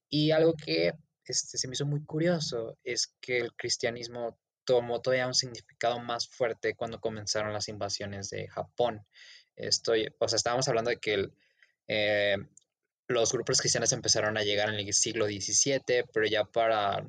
Y 0.09 0.31
algo 0.31 0.53
que 0.53 0.93
este, 1.25 1.57
se 1.57 1.67
me 1.67 1.73
hizo 1.73 1.85
muy 1.85 2.03
curioso 2.05 2.77
es 2.83 3.13
que 3.21 3.39
el 3.39 3.53
cristianismo 3.53 4.37
tomó 4.65 5.01
todavía 5.01 5.27
un 5.27 5.33
significado 5.33 5.99
más 5.99 6.27
fuerte 6.27 6.75
cuando 6.75 6.99
comenzaron 6.99 7.53
las 7.53 7.69
invasiones 7.69 8.29
de 8.29 8.47
Japón. 8.47 9.05
Estoy, 9.55 10.07
o 10.19 10.27
sea, 10.27 10.37
estábamos 10.37 10.67
hablando 10.67 10.89
de 10.89 10.97
que 10.97 11.29
eh, 11.87 12.37
los 13.07 13.31
grupos 13.31 13.59
cristianos 13.59 13.91
empezaron 13.91 14.37
a 14.37 14.43
llegar 14.43 14.69
en 14.69 14.75
el 14.75 14.93
siglo 14.93 15.25
XVII, 15.25 16.05
pero 16.11 16.25
ya 16.25 16.43
para 16.43 17.05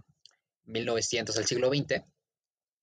1900, 0.64 1.36
el 1.36 1.46
siglo 1.46 1.68
XX, 1.68 2.02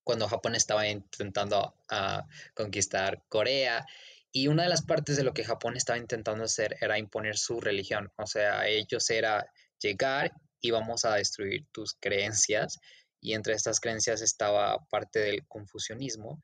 cuando 0.04 0.28
Japón 0.28 0.56
estaba 0.56 0.88
intentando 0.88 1.76
ah, 1.90 2.26
conquistar 2.54 3.24
Corea. 3.30 3.86
Y 4.32 4.48
una 4.48 4.64
de 4.64 4.70
las 4.70 4.82
partes 4.82 5.16
de 5.16 5.24
lo 5.24 5.34
que 5.34 5.44
Japón 5.44 5.78
estaba 5.78 6.00
intentando 6.00 6.44
hacer 6.44 6.76
era 6.82 6.98
imponer 6.98 7.38
su 7.38 7.62
religión. 7.62 8.12
O 8.18 8.26
sea, 8.26 8.68
ellos 8.68 9.10
era 9.10 9.46
llegar 9.80 10.34
y 10.60 10.72
vamos 10.72 11.06
a 11.06 11.16
destruir 11.16 11.68
tus 11.72 11.94
creencias. 12.00 12.80
Y 13.22 13.34
entre 13.34 13.54
estas 13.54 13.80
creencias 13.80 14.22
estaba 14.22 14.80
parte 14.90 15.20
del 15.20 15.46
confucianismo. 15.48 16.44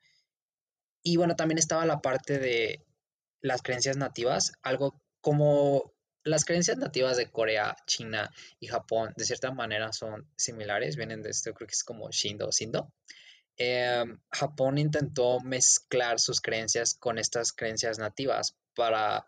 Y 1.01 1.17
bueno, 1.17 1.35
también 1.35 1.57
estaba 1.57 1.85
la 1.85 1.99
parte 1.99 2.37
de 2.37 2.85
las 3.41 3.61
creencias 3.61 3.97
nativas, 3.97 4.51
algo 4.61 5.01
como 5.21 5.93
las 6.23 6.45
creencias 6.45 6.77
nativas 6.77 7.17
de 7.17 7.31
Corea, 7.31 7.75
China 7.85 8.31
y 8.59 8.67
Japón, 8.67 9.13
de 9.15 9.25
cierta 9.25 9.51
manera 9.51 9.93
son 9.93 10.29
similares, 10.35 10.95
vienen 10.95 11.21
de 11.21 11.29
esto, 11.29 11.53
creo 11.53 11.67
que 11.67 11.73
es 11.73 11.83
como 11.83 12.09
Shindo, 12.11 12.51
Sindo. 12.51 12.91
Em, 13.57 14.19
Japón 14.31 14.77
intentó 14.77 15.39
mezclar 15.41 16.19
sus 16.19 16.39
creencias 16.39 16.93
con 16.93 17.17
estas 17.17 17.51
creencias 17.51 17.99
nativas 17.99 18.55
para, 18.73 19.27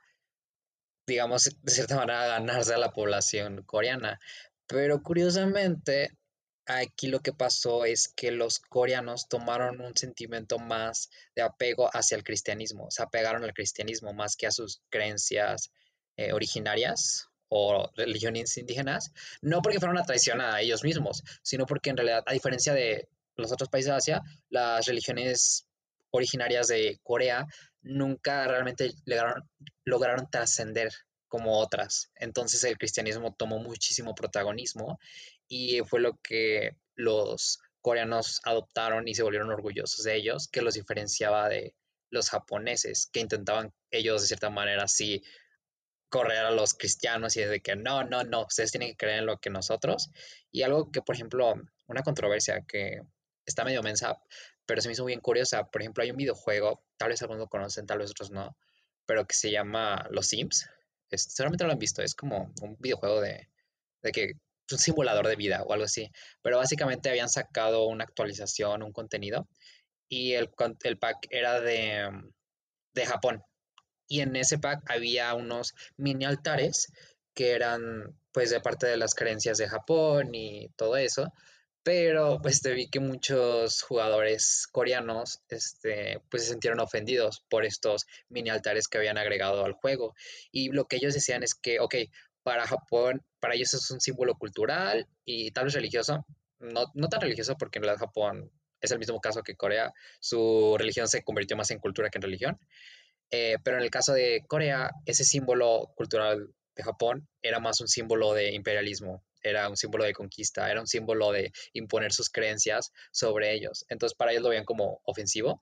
digamos, 1.06 1.44
de 1.62 1.72
cierta 1.72 1.98
manera 1.98 2.28
ganarse 2.28 2.74
a 2.74 2.78
la 2.78 2.92
población 2.92 3.64
coreana. 3.64 4.20
Pero 4.68 5.04
curiosamente, 5.04 6.18
aquí 6.66 7.08
lo 7.08 7.20
que 7.20 7.34
pasó 7.34 7.86
es 7.86 8.08
que 8.08 8.32
los 8.32 8.60
coreanos 8.60 9.28
tomaron 9.28 9.82
un 9.82 9.98
sentimiento 9.98 10.60
más 10.60 11.10
de 11.36 11.42
apego 11.42 11.90
hacia 11.94 12.16
el 12.16 12.24
cristianismo, 12.24 12.90
se 12.90 13.04
apegaron 13.04 13.44
al 13.44 13.54
cristianismo 13.54 14.14
más 14.14 14.38
que 14.38 14.48
a 14.48 14.52
sus 14.52 14.82
creencias 14.90 15.72
eh, 16.18 16.34
originarias 16.34 17.28
o 17.50 17.92
religiones 17.96 18.58
indígenas, 18.58 19.12
no 19.42 19.62
porque 19.62 19.80
fueron 19.80 19.98
una 19.98 20.06
traición 20.06 20.40
a 20.40 20.62
ellos 20.62 20.84
mismos, 20.84 21.24
sino 21.42 21.66
porque 21.66 21.90
en 21.90 21.98
realidad, 21.98 22.24
a 22.26 22.34
diferencia 22.34 22.74
de 22.74 23.10
los 23.36 23.52
otros 23.52 23.70
países 23.70 23.90
de 23.90 23.98
Asia, 23.98 24.22
las 24.50 24.86
religiones 24.86 25.68
originarias 26.12 26.68
de 26.68 27.00
Corea 27.04 27.46
nunca 27.82 28.48
realmente 28.48 28.92
lograron, 29.06 30.30
trascender 30.30 30.92
como 31.28 31.60
otras. 31.60 32.12
Entonces 32.16 32.64
el 32.64 32.78
cristianismo 32.78 33.34
tomó 33.34 33.60
muchísimo 33.60 34.14
protagonismo 34.14 35.00
y 35.48 35.80
fue 35.82 36.00
lo 36.00 36.18
que 36.22 36.78
los 36.96 37.60
coreanos 37.82 38.42
adoptaron 38.44 39.08
y 39.08 39.16
se 39.16 39.24
volvieron 39.24 39.50
orgullosos 39.50 40.04
de 40.04 40.16
ellos, 40.16 40.48
que 40.48 40.62
los 40.62 40.76
diferenciaba 40.76 41.50
de 41.50 41.74
los 42.10 42.30
japoneses, 42.30 43.10
que 43.12 43.22
intentaban 43.22 43.74
ellos 43.90 44.22
de 44.22 44.28
cierta 44.28 44.50
manera 44.50 44.84
así 44.84 45.24
correr 46.12 46.40
a 46.40 46.52
los 46.52 46.76
cristianos 46.76 47.38
y 47.38 47.42
de 47.44 47.62
que 47.62 47.76
no, 47.76 48.04
no, 48.04 48.24
no, 48.24 48.42
ustedes 48.46 48.72
tienen 48.72 48.90
que 48.90 48.98
creer 48.98 49.20
en 49.20 49.26
lo 49.26 49.38
que 49.40 49.50
nosotros. 49.50 50.12
Y 50.52 50.62
algo 50.62 50.92
que, 50.92 51.02
por 51.02 51.16
ejemplo, 51.16 51.56
una 51.88 52.04
controversia 52.04 52.62
que 52.68 53.02
está 53.46 53.64
medio 53.64 53.82
mensa, 53.82 54.22
pero 54.66 54.82
se 54.82 54.90
me 54.90 54.94
hizo 54.94 55.06
bien 55.06 55.22
curiosa. 55.22 55.72
Por 55.72 55.82
ejemplo, 55.82 56.04
hay 56.04 56.12
un 56.12 56.18
videojuego, 56.18 56.84
tal 56.98 57.10
vez 57.10 57.22
algunos 57.22 57.40
lo 57.40 57.48
conocen, 57.48 57.88
tal 57.88 58.00
vez 58.00 58.12
otros 58.12 58.30
no, 58.30 58.56
pero 59.06 59.26
que 59.26 59.36
se 59.36 59.52
llama 59.52 60.06
Los 60.12 60.28
Sims. 60.28 60.70
Es, 61.10 61.24
seguramente 61.24 61.64
lo 61.64 61.72
han 61.72 61.80
visto, 61.80 62.02
es 62.02 62.14
como 62.14 62.54
un 62.62 62.78
videojuego 62.80 63.22
de, 63.22 63.50
de 64.04 64.12
que 64.12 64.34
un 64.72 64.80
simulador 64.80 65.28
de 65.28 65.36
vida 65.38 65.64
o 65.64 65.74
algo 65.74 65.86
así. 65.86 66.12
Pero 66.42 66.58
básicamente 66.58 67.10
habían 67.10 67.30
sacado 67.30 67.86
una 67.86 68.04
actualización, 68.04 68.84
un 68.84 68.92
contenido, 68.92 69.48
y 70.10 70.34
el, 70.34 70.50
el 70.84 70.98
pack 71.00 71.28
era 71.30 71.62
de, 71.62 72.10
de 72.94 73.06
Japón. 73.06 73.44
Y 74.12 74.20
en 74.20 74.36
ese 74.36 74.60
pack 74.60 74.84
había 74.92 75.34
unos 75.36 75.74
mini 75.96 76.26
altares 76.26 76.92
que 77.34 77.52
eran 77.52 78.14
pues 78.34 78.50
de 78.50 78.60
parte 78.60 78.86
de 78.86 78.98
las 78.98 79.16
creencias 79.16 79.58
de 79.58 79.70
Japón 79.70 80.36
y 80.36 80.68
todo 80.76 80.98
eso, 80.98 81.32
pero 81.82 82.42
pues 82.42 82.62
te 82.62 82.74
vi 82.74 82.90
que 82.90 83.00
muchos 83.00 83.84
jugadores 83.84 84.68
coreanos 84.70 85.40
este, 85.48 86.22
pues 86.30 86.44
se 86.44 86.50
sintieron 86.52 86.82
ofendidos 86.82 87.46
por 87.50 87.64
estos 87.64 88.06
mini 88.28 88.50
altares 88.50 88.90
que 88.90 88.98
habían 88.98 89.18
agregado 89.18 89.64
al 89.64 89.76
juego. 89.76 90.14
Y 90.52 90.74
lo 90.74 90.88
que 90.88 90.98
ellos 90.98 91.14
decían 91.14 91.42
es 91.42 91.56
que, 91.56 91.80
ok, 91.80 91.96
para 92.44 92.68
Japón, 92.68 93.24
para 93.40 93.56
ellos 93.56 93.74
es 93.74 93.90
un 93.92 94.02
símbolo 94.02 94.36
cultural 94.36 95.08
y 95.24 95.52
tal 95.52 95.66
vez 95.66 95.74
religioso, 95.74 96.26
no, 96.60 96.92
no 96.96 97.08
tan 97.08 97.22
religioso 97.22 97.56
porque 97.58 97.80
en 97.80 97.96
Japón 97.96 98.52
es 98.82 98.92
el 98.92 99.00
mismo 99.00 99.22
caso 99.22 99.42
que 99.42 99.56
Corea, 99.56 99.94
su 100.20 100.76
religión 100.78 101.08
se 101.08 101.24
convirtió 101.24 101.56
más 101.56 101.72
en 101.72 101.80
cultura 101.80 102.10
que 102.10 102.18
en 102.18 102.24
religión. 102.24 102.60
Eh, 103.32 103.58
pero 103.64 103.78
en 103.78 103.84
el 103.84 103.90
caso 103.90 104.14
de 104.14 104.44
Corea, 104.48 104.92
ese 105.06 105.24
símbolo 105.24 105.92
cultural 105.96 106.54
de 106.76 106.84
Japón 106.84 107.28
era 107.42 107.60
más 107.60 107.80
un 107.80 107.88
símbolo 107.88 108.34
de 108.34 108.54
imperialismo, 108.54 109.24
era 109.42 109.70
un 109.70 109.78
símbolo 109.78 110.04
de 110.04 110.14
conquista, 110.14 110.70
era 110.70 110.82
un 110.82 110.88
símbolo 110.88 111.32
de 111.32 111.52
imponer 111.74 112.12
sus 112.12 112.30
creencias 112.30 112.92
sobre 113.12 113.54
ellos. 113.54 113.86
Entonces 113.90 114.16
para 114.16 114.32
ellos 114.32 114.44
lo 114.44 114.50
veían 114.50 114.66
como 114.66 115.00
ofensivo 115.06 115.62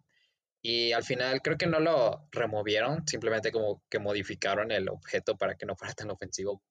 y 0.62 0.92
al 0.92 1.04
final 1.04 1.42
creo 1.42 1.58
que 1.58 1.68
no 1.68 1.80
lo 1.80 2.28
removieron, 2.32 3.08
simplemente 3.08 3.52
como 3.52 3.84
que 3.90 4.00
modificaron 4.00 4.72
el 4.72 4.90
objeto 4.90 5.38
para 5.38 5.56
que 5.56 5.66
no 5.66 5.76
fuera 5.76 5.94
tan 5.94 6.10
ofensivo 6.12 6.62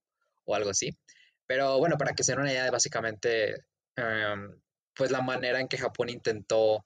o 0.44 0.54
algo 0.54 0.70
así. 0.70 0.90
Pero 1.46 1.78
bueno, 1.78 1.96
para 1.96 2.14
que 2.14 2.24
se 2.24 2.32
den 2.32 2.42
una 2.42 2.52
idea 2.52 2.64
de 2.64 2.70
básicamente, 2.70 3.64
em, 3.96 4.60
pues 4.94 5.10
la 5.10 5.22
manera 5.22 5.60
en 5.60 5.68
que 5.68 5.78
Japón 5.78 6.10
intentó 6.10 6.84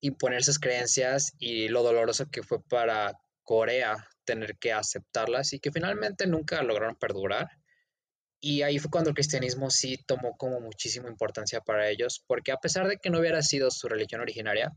imponer 0.00 0.42
sus 0.42 0.58
creencias 0.58 1.32
y 1.38 1.68
lo 1.68 1.82
doloroso 1.82 2.30
que 2.30 2.42
fue 2.42 2.62
para 2.64 3.12
Corea 3.50 4.08
tener 4.24 4.58
que 4.58 4.72
aceptarlas 4.72 5.52
y 5.54 5.58
que 5.58 5.72
finalmente 5.72 6.24
nunca 6.28 6.62
lograron 6.62 6.94
perdurar. 6.94 7.48
Y 8.40 8.62
ahí 8.62 8.78
fue 8.78 8.92
cuando 8.92 9.10
el 9.10 9.14
cristianismo 9.16 9.70
sí 9.70 9.98
tomó 10.06 10.36
como 10.36 10.60
muchísima 10.60 11.08
importancia 11.08 11.60
para 11.60 11.90
ellos, 11.90 12.22
porque 12.28 12.52
a 12.52 12.58
pesar 12.58 12.86
de 12.86 12.98
que 12.98 13.10
no 13.10 13.18
hubiera 13.18 13.42
sido 13.42 13.72
su 13.72 13.88
religión 13.88 14.20
originaria, 14.20 14.70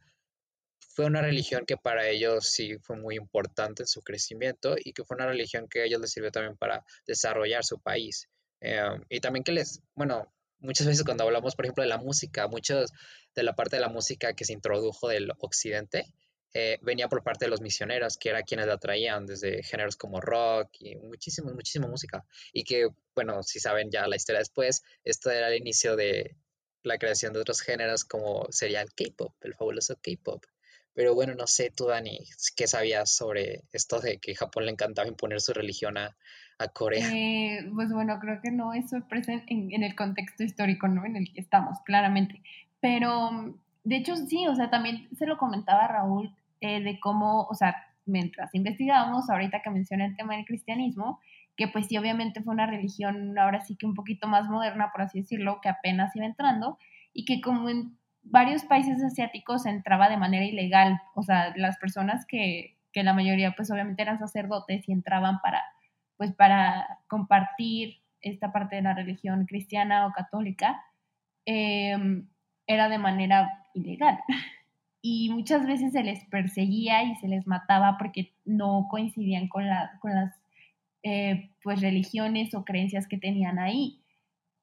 fue 0.95 1.05
una 1.05 1.21
religión 1.21 1.67
que 1.67 1.77
para 1.77 2.07
ellos 2.09 2.47
sí 2.49 2.79
fue 2.79 2.97
muy 2.97 3.15
importante 3.15 3.83
en 3.83 3.87
su 3.87 4.01
crecimiento 4.01 4.75
y 4.83 4.93
que 4.93 5.03
fue 5.03 5.17
una 5.17 5.27
religión 5.27 5.67
que 5.69 5.81
a 5.81 5.85
ellos 5.85 6.01
les 6.01 6.11
sirvió 6.11 6.31
también 6.31 6.57
para 6.57 6.83
desarrollar 7.05 7.63
su 7.63 7.79
país. 7.79 8.27
Eh, 8.59 8.81
y 9.07 9.19
también 9.19 9.43
que 9.43 9.51
les, 9.51 9.83
bueno, 9.93 10.33
muchas 10.57 10.87
veces 10.87 11.03
cuando 11.03 11.25
hablamos, 11.25 11.55
por 11.55 11.65
ejemplo, 11.65 11.83
de 11.83 11.89
la 11.89 11.99
música, 11.99 12.47
muchos 12.47 12.91
de 13.35 13.43
la 13.43 13.53
parte 13.53 13.75
de 13.75 13.83
la 13.83 13.89
música 13.89 14.33
que 14.33 14.45
se 14.45 14.53
introdujo 14.53 15.09
del 15.09 15.31
occidente, 15.37 16.11
eh, 16.53 16.77
venía 16.81 17.09
por 17.09 17.23
parte 17.23 17.45
de 17.45 17.49
los 17.49 17.61
misioneros, 17.61 18.17
que 18.17 18.29
era 18.29 18.43
quienes 18.43 18.67
la 18.67 18.77
traían 18.77 19.25
desde 19.25 19.63
géneros 19.63 19.95
como 19.95 20.21
rock 20.21 20.69
y 20.79 20.95
muchísimo, 20.95 21.51
muchísima 21.51 21.87
música. 21.87 22.25
Y 22.51 22.63
que, 22.63 22.89
bueno, 23.15 23.41
si 23.41 23.59
saben 23.59 23.89
ya 23.89 24.07
la 24.07 24.15
historia 24.15 24.39
después, 24.39 24.83
esto 25.03 25.31
era 25.31 25.47
el 25.49 25.57
inicio 25.57 25.95
de 25.95 26.35
la 26.83 26.97
creación 26.97 27.33
de 27.33 27.39
otros 27.39 27.61
géneros 27.61 28.03
como 28.03 28.45
sería 28.51 28.81
el 28.81 28.93
K-pop, 28.93 29.33
el 29.41 29.55
fabuloso 29.55 29.95
K-pop. 29.95 30.43
Pero 30.93 31.15
bueno, 31.15 31.33
no 31.33 31.47
sé 31.47 31.71
tú, 31.75 31.87
Dani, 31.87 32.19
¿qué 32.55 32.67
sabías 32.67 33.15
sobre 33.15 33.63
esto 33.71 33.99
de 33.99 34.19
que 34.19 34.35
Japón 34.35 34.65
le 34.65 34.71
encantaba 34.71 35.07
imponer 35.07 35.41
su 35.41 35.53
religión 35.53 35.97
a, 35.97 36.15
a 36.59 36.67
Corea? 36.67 37.09
Eh, 37.11 37.67
pues 37.73 37.91
bueno, 37.91 38.19
creo 38.19 38.39
que 38.43 38.51
no 38.51 38.73
es 38.73 38.91
sorpresa 38.91 39.33
en, 39.47 39.71
en, 39.71 39.81
el 39.81 39.95
contexto 39.95 40.43
histórico, 40.43 40.87
¿no? 40.87 41.03
En 41.03 41.15
el 41.15 41.33
que 41.33 41.41
estamos, 41.41 41.79
claramente. 41.83 42.43
Pero, 42.79 43.57
de 43.83 43.95
hecho, 43.95 44.15
sí, 44.15 44.45
o 44.47 44.55
sea, 44.55 44.69
también 44.69 45.09
se 45.17 45.25
lo 45.25 45.39
comentaba 45.39 45.87
Raúl 45.87 46.31
eh, 46.63 46.81
de 46.81 46.97
cómo, 47.01 47.43
o 47.43 47.53
sea, 47.55 47.75
mientras 48.05 48.55
investigábamos, 48.55 49.29
ahorita 49.29 49.61
que 49.61 49.69
mencioné 49.69 50.05
el 50.05 50.15
tema 50.15 50.35
del 50.35 50.45
cristianismo, 50.45 51.19
que 51.57 51.67
pues 51.67 51.87
sí, 51.87 51.97
obviamente 51.97 52.41
fue 52.41 52.53
una 52.53 52.65
religión 52.65 53.37
ahora 53.37 53.59
sí 53.59 53.75
que 53.75 53.85
un 53.85 53.95
poquito 53.95 54.29
más 54.29 54.47
moderna, 54.47 54.89
por 54.93 55.01
así 55.01 55.19
decirlo, 55.19 55.59
que 55.61 55.67
apenas 55.67 56.15
iba 56.15 56.25
entrando, 56.25 56.77
y 57.11 57.25
que 57.25 57.41
como 57.41 57.67
en 57.67 57.97
varios 58.21 58.63
países 58.63 59.03
asiáticos 59.03 59.65
entraba 59.65 60.07
de 60.07 60.15
manera 60.15 60.45
ilegal, 60.45 61.01
o 61.15 61.23
sea, 61.23 61.53
las 61.57 61.77
personas 61.79 62.25
que, 62.25 62.77
que 62.93 63.03
la 63.03 63.13
mayoría 63.13 63.51
pues 63.57 63.69
obviamente 63.69 64.01
eran 64.01 64.19
sacerdotes 64.19 64.87
y 64.87 64.93
entraban 64.93 65.39
para 65.41 65.61
pues 66.15 66.31
para 66.33 66.99
compartir 67.07 67.97
esta 68.21 68.53
parte 68.53 68.77
de 68.77 68.83
la 68.83 68.93
religión 68.93 69.45
cristiana 69.47 70.07
o 70.07 70.13
católica, 70.13 70.81
eh, 71.45 72.23
era 72.67 72.87
de 72.87 72.99
manera 72.99 73.65
ilegal. 73.73 74.19
Y 75.05 75.29
muchas 75.31 75.67
veces 75.67 75.91
se 75.91 76.01
les 76.01 76.23
perseguía 76.25 77.03
y 77.03 77.17
se 77.17 77.27
les 77.27 77.45
mataba 77.45 77.97
porque 77.97 78.31
no 78.45 78.87
coincidían 78.89 79.49
con, 79.49 79.67
la, 79.67 79.97
con 79.99 80.15
las 80.15 80.33
eh, 81.03 81.51
pues 81.61 81.81
religiones 81.81 82.55
o 82.55 82.63
creencias 82.63 83.05
que 83.05 83.17
tenían 83.17 83.59
ahí. 83.59 84.01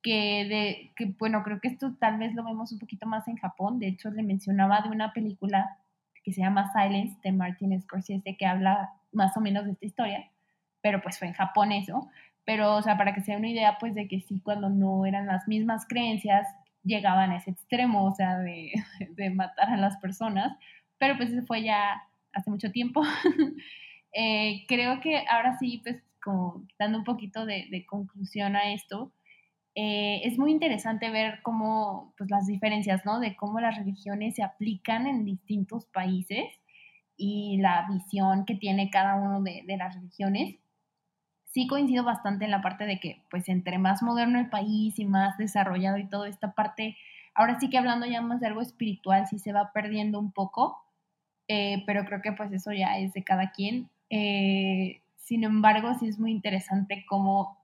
Que, 0.03 0.47
de, 0.49 0.93
que, 0.97 1.15
bueno, 1.19 1.43
creo 1.43 1.61
que 1.61 1.69
esto 1.69 1.95
tal 2.01 2.19
vez 2.19 2.35
lo 2.35 2.43
vemos 2.43 2.73
un 2.73 2.79
poquito 2.79 3.07
más 3.07 3.29
en 3.29 3.37
Japón. 3.37 3.79
De 3.79 3.89
hecho, 3.89 4.11
le 4.11 4.23
mencionaba 4.23 4.81
de 4.81 4.89
una 4.89 5.13
película 5.13 5.77
que 6.25 6.33
se 6.33 6.41
llama 6.41 6.73
Silence 6.73 7.19
de 7.23 7.33
Martin 7.33 7.79
Scorsese 7.79 8.37
que 8.39 8.47
habla 8.47 8.95
más 9.13 9.37
o 9.37 9.43
menos 9.43 9.67
de 9.67 9.73
esta 9.73 9.85
historia, 9.85 10.31
pero 10.81 11.03
pues 11.03 11.19
fue 11.19 11.29
en 11.29 11.35
Japón 11.35 11.71
eso. 11.71 12.09
Pero, 12.47 12.77
o 12.77 12.83
sea, 12.83 12.97
para 12.97 13.15
que 13.15 13.21
se 13.21 13.33
den 13.33 13.41
una 13.41 13.51
idea, 13.51 13.77
pues 13.79 13.95
de 13.95 14.09
que 14.09 14.21
sí, 14.21 14.41
cuando 14.43 14.71
no 14.71 15.05
eran 15.05 15.27
las 15.27 15.47
mismas 15.47 15.87
creencias, 15.87 16.47
llegaban 16.85 17.31
a 17.31 17.37
ese 17.37 17.51
extremo, 17.51 18.05
o 18.05 18.15
sea, 18.15 18.39
de, 18.39 18.73
de 19.17 19.31
matar 19.31 19.71
a 19.71 19.77
las 19.77 19.97
personas, 19.99 20.57
pero 20.99 21.17
pues 21.17 21.31
eso 21.33 21.47
fue 21.47 21.63
ya 21.63 22.03
hace 22.33 22.51
mucho 22.51 22.71
tiempo. 22.71 23.03
eh, 24.13 24.65
creo 24.69 25.01
que 25.01 25.25
ahora 25.31 25.57
sí, 25.59 25.81
pues 25.83 26.03
como 26.23 26.67
dando 26.79 26.99
un 26.99 27.05
poquito 27.05 27.47
de, 27.47 27.85
conclusión 27.89 28.57
a 28.57 28.73
esto, 28.73 29.13
eh, 29.75 30.21
es 30.25 30.39
muy 30.39 30.51
interesante 30.51 31.11
ver 31.11 31.41
cómo, 31.43 32.15
pues 32.19 32.31
las 32.31 32.47
diferencias, 32.47 33.05
¿no? 33.07 33.21
De 33.21 33.37
cómo 33.37 33.61
las 33.61 33.77
religiones 33.77 34.35
se 34.35 34.43
aplican 34.43 35.07
en 35.07 35.25
distintos 35.25 35.87
países 35.87 36.45
y 37.17 37.59
la 37.59 37.87
visión 37.89 38.45
que 38.45 38.55
tiene 38.55 38.91
cada 38.91 39.15
uno 39.15 39.43
de, 39.43 39.63
de 39.67 39.77
las 39.77 39.95
religiones 39.95 40.57
sí 41.51 41.67
coincido 41.67 42.05
bastante 42.05 42.45
en 42.47 42.51
la 42.53 42.63
parte 42.63 42.87
de 42.87 43.01
que, 43.01 43.23
pues, 43.31 43.49
entre 43.49 43.79
más 43.79 44.03
moderno 44.03 44.39
el 44.41 44.51
país 44.51 44.99
y 44.99 45.05
más 45.07 45.37
desarrollado 45.39 45.99
y 45.99 46.09
toda 46.09 46.29
esta 46.29 46.53
parte, 46.55 46.97
ahora 47.35 47.59
sí 47.61 47.71
que 47.71 47.79
hablando 47.79 48.07
ya 48.07 48.23
más 48.23 48.41
de 48.41 48.49
algo 48.49 48.63
espiritual, 48.63 49.27
sí 49.29 49.39
se 49.39 49.53
va 49.53 49.73
perdiendo 49.73 50.19
un 50.21 50.33
poco, 50.33 50.79
eh, 51.49 51.83
pero 51.87 52.05
creo 52.07 52.23
que 52.23 52.33
pues 52.33 52.53
eso 52.53 52.73
ya 52.73 52.99
es 52.99 53.13
de 53.15 53.25
cada 53.25 53.53
quien. 53.53 53.91
Eh, 54.11 55.03
sin 55.17 55.45
embargo, 55.45 55.95
sí 55.99 56.09
es 56.09 56.19
muy 56.21 56.33
interesante 56.33 57.05
cómo, 57.09 57.59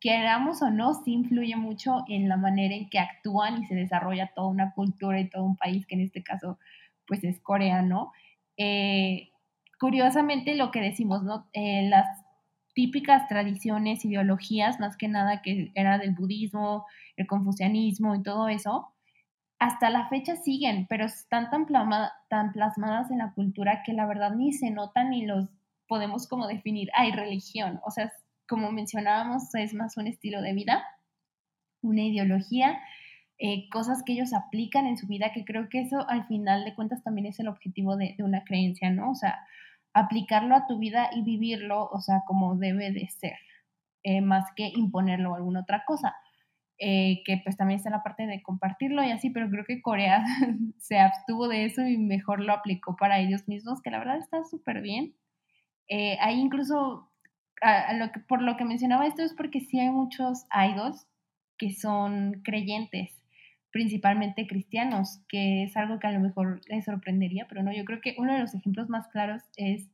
queramos 0.00 0.62
o 0.62 0.70
no, 0.70 0.94
sí 0.94 1.12
influye 1.12 1.56
mucho 1.56 2.04
en 2.08 2.28
la 2.28 2.36
manera 2.36 2.74
en 2.74 2.90
que 2.90 2.98
actúan 2.98 3.62
y 3.62 3.66
se 3.66 3.74
desarrolla 3.76 4.32
toda 4.34 4.48
una 4.48 4.72
cultura 4.74 5.20
y 5.20 5.28
todo 5.30 5.44
un 5.44 5.56
país, 5.56 5.86
que 5.86 5.94
en 5.94 6.02
este 6.02 6.22
caso, 6.24 6.58
pues 7.06 7.22
es 7.24 7.40
coreano. 7.40 8.12
Eh, 8.56 9.30
curiosamente, 9.78 10.56
lo 10.56 10.70
que 10.72 10.80
decimos, 10.80 11.22
¿no? 11.22 11.46
Eh, 11.52 11.88
las 11.88 12.06
típicas 12.74 13.28
tradiciones, 13.28 14.04
ideologías, 14.04 14.80
más 14.80 14.96
que 14.96 15.08
nada 15.08 15.42
que 15.42 15.72
era 15.74 15.98
del 15.98 16.14
budismo, 16.14 16.86
el 17.16 17.26
confucianismo 17.26 18.14
y 18.14 18.22
todo 18.22 18.48
eso, 18.48 18.92
hasta 19.58 19.90
la 19.90 20.08
fecha 20.08 20.36
siguen, 20.36 20.86
pero 20.88 21.04
están 21.04 21.48
tan, 21.50 21.66
plasmadas 22.52 23.10
en 23.10 23.18
la 23.18 23.32
cultura 23.32 23.82
que 23.84 23.92
la 23.92 24.06
verdad 24.06 24.34
ni 24.34 24.52
se 24.52 24.70
notan 24.70 25.10
ni 25.10 25.24
los 25.24 25.46
podemos 25.86 26.26
como 26.26 26.48
definir, 26.48 26.88
hay 26.94 27.12
religión, 27.12 27.78
o 27.84 27.90
sea, 27.90 28.10
como 28.48 28.72
mencionábamos, 28.72 29.54
es 29.54 29.74
más 29.74 29.96
un 29.96 30.08
estilo 30.08 30.42
de 30.42 30.54
vida, 30.54 30.84
una 31.80 32.02
ideología, 32.02 32.80
eh, 33.38 33.68
cosas 33.70 34.02
que 34.04 34.14
ellos 34.14 34.32
aplican 34.32 34.86
en 34.86 34.96
su 34.96 35.06
vida, 35.06 35.32
que 35.32 35.44
creo 35.44 35.68
que 35.68 35.80
eso 35.80 36.08
al 36.08 36.26
final 36.26 36.64
de 36.64 36.74
cuentas 36.74 37.02
también 37.04 37.26
es 37.26 37.38
el 37.38 37.48
objetivo 37.48 37.96
de, 37.96 38.14
de 38.16 38.24
una 38.24 38.44
creencia, 38.44 38.90
¿no? 38.90 39.10
O 39.10 39.14
sea, 39.14 39.46
aplicarlo 39.94 40.54
a 40.56 40.66
tu 40.66 40.78
vida 40.78 41.10
y 41.14 41.22
vivirlo, 41.22 41.88
o 41.90 42.00
sea, 42.00 42.22
como 42.26 42.56
debe 42.56 42.92
de 42.92 43.08
ser, 43.08 43.36
eh, 44.02 44.20
más 44.20 44.46
que 44.56 44.68
imponerlo 44.74 45.34
a 45.34 45.36
alguna 45.36 45.60
otra 45.60 45.84
cosa. 45.86 46.14
Eh, 46.78 47.22
que 47.24 47.40
pues 47.44 47.56
también 47.56 47.78
está 47.78 47.90
la 47.90 48.02
parte 48.02 48.26
de 48.26 48.42
compartirlo 48.42 49.04
y 49.04 49.12
así, 49.12 49.30
pero 49.30 49.48
creo 49.48 49.64
que 49.64 49.80
Corea 49.80 50.24
se 50.78 50.98
abstuvo 50.98 51.46
de 51.46 51.64
eso 51.64 51.86
y 51.86 51.96
mejor 51.96 52.40
lo 52.40 52.52
aplicó 52.52 52.96
para 52.96 53.20
ellos 53.20 53.46
mismos, 53.46 53.80
que 53.82 53.90
la 53.90 53.98
verdad 54.00 54.18
está 54.18 54.42
súper 54.44 54.80
bien. 54.80 55.14
Eh, 55.88 56.18
hay 56.20 56.40
incluso, 56.40 57.12
por 58.28 58.42
lo 58.42 58.56
que 58.56 58.64
mencionaba 58.64 59.06
esto 59.06 59.22
es 59.22 59.34
porque 59.34 59.60
sí 59.60 59.78
hay 59.78 59.90
muchos 59.90 60.44
idols 60.52 61.06
que 61.56 61.70
son 61.70 62.40
creyentes, 62.42 63.21
principalmente 63.72 64.46
cristianos, 64.46 65.20
que 65.28 65.64
es 65.64 65.76
algo 65.76 65.98
que 65.98 66.06
a 66.06 66.12
lo 66.12 66.20
mejor 66.20 66.60
les 66.68 66.84
sorprendería, 66.84 67.46
pero 67.48 67.62
no, 67.62 67.72
yo 67.72 67.84
creo 67.84 68.00
que 68.00 68.14
uno 68.18 68.34
de 68.34 68.40
los 68.40 68.54
ejemplos 68.54 68.88
más 68.88 69.08
claros 69.08 69.42
es 69.56 69.90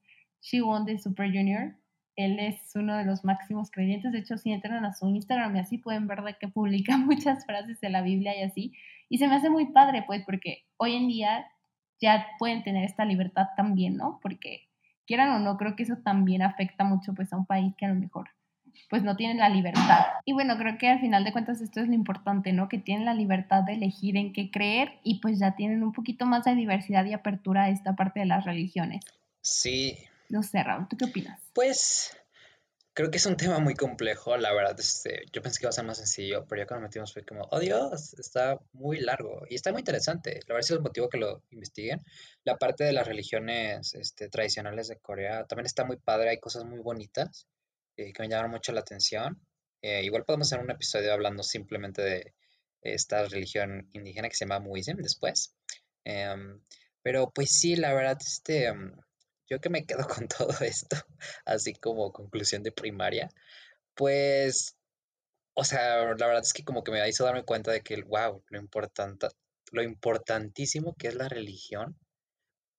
Won 0.53 0.85
de 0.85 0.99
Super 0.99 1.29
Junior. 1.29 1.75
Él 2.17 2.41
es 2.41 2.57
uno 2.75 2.97
de 2.97 3.05
los 3.05 3.25
máximos 3.25 3.71
creyentes, 3.71 4.11
de 4.11 4.19
hecho 4.19 4.37
si 4.37 4.51
entran 4.51 4.85
a 4.85 4.93
su 4.93 5.09
Instagram 5.09 5.55
y 5.55 5.61
así 5.61 5.79
pueden 5.79 6.09
ver 6.09 6.23
de 6.23 6.35
que 6.35 6.49
publica 6.49 6.97
muchas 6.99 7.47
frases 7.47 7.81
de 7.81 7.91
la 7.91 8.03
Biblia 8.03 8.37
y 8.37 8.43
así, 8.43 8.73
y 9.09 9.19
se 9.19 9.29
me 9.29 9.37
hace 9.37 9.49
muy 9.49 9.67
padre 9.73 10.03
pues 10.07 10.25
porque 10.25 10.65
hoy 10.77 10.97
en 10.97 11.07
día 11.07 11.47
ya 12.01 12.27
pueden 12.39 12.65
tener 12.65 12.85
esta 12.85 13.05
libertad 13.05 13.47
también, 13.57 13.97
¿no? 13.97 14.19
Porque 14.21 14.69
quieran 15.07 15.31
o 15.31 15.39
no, 15.39 15.57
creo 15.57 15.77
que 15.77 15.85
eso 15.85 15.99
también 15.99 16.43
afecta 16.43 16.83
mucho 16.85 17.15
pues 17.15 17.33
a 17.33 17.37
un 17.37 17.47
país 17.47 17.75
que 17.77 17.87
a 17.87 17.91
lo 17.91 17.95
mejor 17.95 18.29
pues 18.89 19.03
no 19.03 19.17
tienen 19.17 19.39
la 19.39 19.49
libertad. 19.49 20.07
Y 20.25 20.33
bueno, 20.33 20.57
creo 20.57 20.79
que 20.79 20.89
al 20.89 21.01
final 21.01 21.25
de 21.25 21.33
cuentas 21.33 21.61
esto 21.61 21.81
es 21.81 21.89
lo 21.89 21.95
importante, 21.95 22.53
¿no? 22.53 22.69
Que 22.69 22.79
tienen 22.79 23.05
la 23.05 23.15
libertad 23.15 23.63
de 23.63 23.75
elegir 23.75 24.17
en 24.17 24.33
qué 24.33 24.51
creer 24.51 24.99
y 25.03 25.21
pues 25.21 25.39
ya 25.39 25.57
tienen 25.57 25.83
un 25.83 25.93
poquito 25.93 26.27
más 26.27 26.45
de 26.45 26.55
diversidad 26.55 27.05
y 27.05 27.13
apertura 27.13 27.65
a 27.65 27.71
esta 27.71 27.97
parte 27.97 28.21
de 28.21 28.27
las 28.27 28.45
religiones. 28.45 29.05
Sí. 29.41 29.99
No 30.29 30.43
sé, 30.43 30.63
Raúl, 30.63 30.89
¿tú 30.89 30.97
qué 30.97 31.07
opinas? 31.07 31.41
Pues 31.55 32.19
creo 32.99 33.13
que 33.13 33.19
es 33.19 33.27
un 33.27 33.37
tema 33.37 33.61
muy 33.61 33.75
complejo, 33.75 34.37
la 34.37 34.53
verdad, 34.53 34.75
este, 34.81 35.23
yo 35.33 35.41
pensé 35.41 35.61
que 35.61 35.67
iba 35.67 35.69
a 35.69 35.73
ser 35.73 35.85
más 35.85 35.99
sencillo, 35.99 36.45
pero 36.49 36.63
ya 36.63 36.67
cuando 36.67 36.89
metimos 36.89 37.13
fue 37.13 37.25
como, 37.25 37.47
oh 37.53 37.61
Dios, 37.61 38.15
está 38.15 38.59
muy 38.73 38.99
largo 38.99 39.43
y 39.49 39.55
está 39.55 39.71
muy 39.71 39.83
interesante, 39.83 40.41
la 40.49 40.55
verdad 40.55 40.65
es 40.65 40.71
el 40.73 40.81
motivo 40.81 41.09
que 41.09 41.19
lo 41.19 41.45
investiguen. 41.51 42.03
La 42.43 42.57
parte 42.57 42.83
de 42.83 42.93
las 42.93 43.07
religiones 43.07 43.95
este, 43.95 44.29
tradicionales 44.29 44.89
de 44.89 44.97
Corea 44.97 45.45
también 45.45 45.67
está 45.67 45.85
muy 45.85 45.97
padre, 45.97 46.31
hay 46.31 46.41
cosas 46.41 46.65
muy 46.65 46.81
bonitas 46.81 47.47
eh, 47.99 48.13
que 48.13 48.23
me 48.23 48.29
llamaron 48.29 48.53
mucho 48.53 48.73
la 48.73 48.81
atención. 48.81 49.41
Eh, 49.83 50.03
igual 50.05 50.25
podemos 50.25 50.49
hacer 50.49 50.65
un 50.65 50.71
episodio 50.71 51.13
hablando 51.13 51.43
simplemente 51.43 52.03
de 52.03 52.35
esta 52.81 53.25
religión 53.25 53.89
indígena 53.93 54.29
que 54.29 54.37
se 54.37 54.45
llama 54.45 54.61
Muism 54.61 54.99
después. 54.99 55.55
Em, 56.05 56.61
pero 57.03 57.31
pues 57.33 57.51
sí, 57.51 57.75
la 57.77 57.93
verdad, 57.93 58.17
este, 58.21 58.67
em, 58.67 58.95
yo 59.49 59.61
que 59.61 59.69
me 59.71 59.85
quedo 59.85 60.07
con 60.23 60.29
todo 60.29 60.57
esto, 60.61 60.97
así 61.45 61.75
como 61.75 62.13
conclusión 62.13 62.63
de 62.63 62.73
primaria, 62.73 63.31
pues, 63.95 64.77
o 65.55 65.65
sea, 65.65 65.99
la 65.99 66.27
verdad 66.27 66.43
es 66.43 66.53
que 66.53 66.65
como 66.65 66.85
que 66.85 66.93
me 66.93 67.09
hizo 67.09 67.25
darme 67.25 67.45
cuenta 67.45 67.73
de 67.73 67.83
que, 67.83 68.01
wow, 68.03 68.45
lo, 68.49 68.59
importante, 68.61 69.29
lo 69.73 69.83
importantísimo 69.83 70.95
que 70.97 71.09
es 71.09 71.15
la 71.17 71.29
religión 71.29 71.99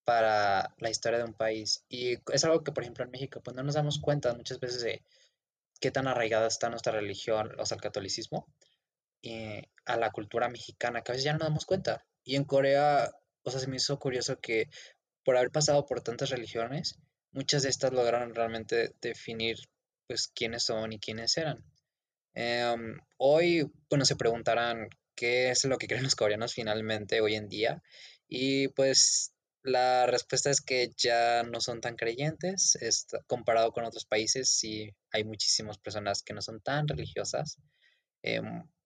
para 0.10 0.74
la 0.80 0.90
historia 0.90 1.20
de 1.20 1.26
un 1.26 1.36
país. 1.36 1.86
Y 1.88 2.18
es 2.34 2.44
algo 2.44 2.64
que, 2.64 2.72
por 2.72 2.82
ejemplo, 2.82 3.06
en 3.06 3.12
México, 3.12 3.42
pues 3.44 3.56
no 3.56 3.62
nos 3.62 3.76
damos 3.76 4.00
cuenta 4.00 4.34
muchas 4.34 4.60
veces 4.60 4.82
de 4.82 5.04
qué 5.80 5.92
tan 5.92 6.08
arraigada 6.08 6.48
está 6.48 6.68
nuestra 6.68 6.94
religión, 6.94 7.52
o 7.60 7.66
sea, 7.68 7.76
el 7.76 7.82
catolicismo, 7.82 8.48
y 9.22 9.62
a 9.86 9.98
la 9.98 10.10
cultura 10.10 10.50
mexicana, 10.50 11.04
que 11.04 11.12
a 11.12 11.14
veces 11.14 11.26
ya 11.26 11.34
no 11.34 11.38
nos 11.38 11.50
damos 11.50 11.66
cuenta. 11.68 12.08
Y 12.24 12.38
en 12.38 12.44
Corea, 12.46 13.12
o 13.44 13.52
sea, 13.52 13.60
se 13.60 13.68
me 13.68 13.76
hizo 13.76 14.00
curioso 14.00 14.40
que 14.40 14.68
por 15.24 15.38
haber 15.38 15.52
pasado 15.52 15.86
por 15.86 16.02
tantas 16.02 16.32
religiones, 16.32 16.98
muchas 17.32 17.62
de 17.62 17.70
estas 17.70 17.94
lograron 17.94 18.34
realmente 18.34 18.96
definir, 19.02 19.58
pues, 20.08 20.28
quiénes 20.28 20.64
son 20.64 20.92
y 20.92 21.00
quiénes 21.00 21.38
eran. 21.38 21.64
Em, 22.34 22.98
hoy, 23.18 23.72
bueno, 23.92 24.06
se 24.06 24.16
preguntarán 24.16 24.90
qué 25.14 25.52
es 25.52 25.66
lo 25.66 25.78
que 25.78 25.86
creen 25.86 26.04
los 26.04 26.16
coreanos 26.16 26.56
finalmente 26.56 27.22
hoy 27.22 27.36
en 27.36 27.48
día. 27.48 27.84
Y 28.28 28.70
pues 28.70 29.34
la 29.64 30.06
respuesta 30.06 30.50
es 30.50 30.62
que 30.62 30.92
ya 30.98 31.44
no 31.44 31.60
son 31.60 31.82
tan 31.82 31.96
creyentes, 31.96 32.78
comparado 33.28 33.72
con 33.72 33.86
otros 33.86 34.06
países, 34.06 34.50
sí 34.50 34.94
hay 35.12 35.24
muchísimas 35.24 35.78
personas 35.78 36.24
que 36.24 36.34
no 36.34 36.42
son 36.42 36.62
tan 36.62 36.88
religiosas. 36.88 37.58
Eh, 38.24 38.42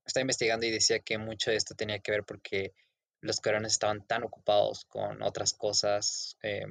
estaba 0.05 0.21
investigando 0.21 0.65
y 0.65 0.71
decía 0.71 0.99
que 0.99 1.17
mucho 1.17 1.51
de 1.51 1.57
esto 1.57 1.75
tenía 1.75 1.99
que 1.99 2.11
ver 2.11 2.23
porque 2.23 2.73
los 3.21 3.39
coreanos 3.39 3.71
estaban 3.71 4.05
tan 4.05 4.23
ocupados 4.23 4.85
con 4.85 5.21
otras 5.21 5.53
cosas, 5.53 6.37
eh, 6.43 6.65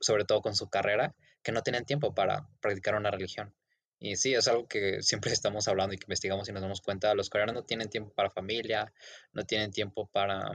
sobre 0.00 0.24
todo 0.24 0.42
con 0.42 0.54
su 0.54 0.68
carrera, 0.68 1.14
que 1.42 1.52
no 1.52 1.62
tenían 1.62 1.84
tiempo 1.84 2.14
para 2.14 2.46
practicar 2.60 2.94
una 2.94 3.10
religión. 3.10 3.54
Y 3.98 4.16
sí, 4.16 4.32
es 4.34 4.46
algo 4.46 4.68
que 4.68 5.02
siempre 5.02 5.32
estamos 5.32 5.66
hablando 5.68 5.94
y 5.94 5.98
que 5.98 6.04
investigamos 6.04 6.48
y 6.48 6.52
nos 6.52 6.62
damos 6.62 6.80
cuenta. 6.80 7.14
Los 7.14 7.30
coreanos 7.30 7.54
no 7.54 7.64
tienen 7.64 7.88
tiempo 7.88 8.12
para 8.12 8.30
familia, 8.30 8.92
no 9.32 9.44
tienen 9.44 9.72
tiempo 9.72 10.06
para, 10.12 10.52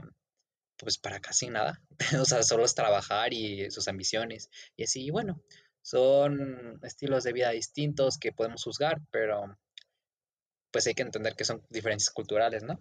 pues, 0.78 0.98
para 0.98 1.20
casi 1.20 1.48
nada. 1.50 1.82
o 2.20 2.24
sea, 2.24 2.42
solo 2.42 2.64
es 2.64 2.74
trabajar 2.74 3.32
y 3.32 3.70
sus 3.70 3.88
ambiciones. 3.88 4.50
Y 4.76 4.84
así, 4.84 5.10
bueno, 5.10 5.40
son 5.82 6.80
estilos 6.82 7.24
de 7.24 7.32
vida 7.32 7.50
distintos 7.50 8.18
que 8.18 8.32
podemos 8.32 8.64
juzgar, 8.64 9.00
pero 9.10 9.58
pues 10.70 10.86
hay 10.86 10.94
que 10.94 11.02
entender 11.02 11.36
que 11.36 11.44
son 11.44 11.64
diferencias 11.70 12.10
culturales, 12.10 12.64
¿no? 12.64 12.80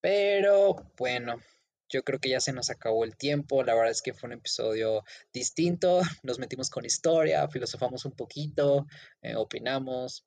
Pero 0.00 0.76
bueno, 0.96 1.40
yo 1.88 2.02
creo 2.02 2.20
que 2.20 2.28
ya 2.30 2.40
se 2.40 2.52
nos 2.52 2.70
acabó 2.70 3.04
el 3.04 3.16
tiempo. 3.16 3.62
La 3.64 3.74
verdad 3.74 3.90
es 3.90 4.02
que 4.02 4.14
fue 4.14 4.28
un 4.28 4.34
episodio 4.34 5.04
distinto. 5.32 6.00
Nos 6.22 6.38
metimos 6.38 6.70
con 6.70 6.84
historia, 6.84 7.48
filosofamos 7.48 8.04
un 8.04 8.12
poquito, 8.12 8.86
eh, 9.22 9.34
opinamos. 9.36 10.24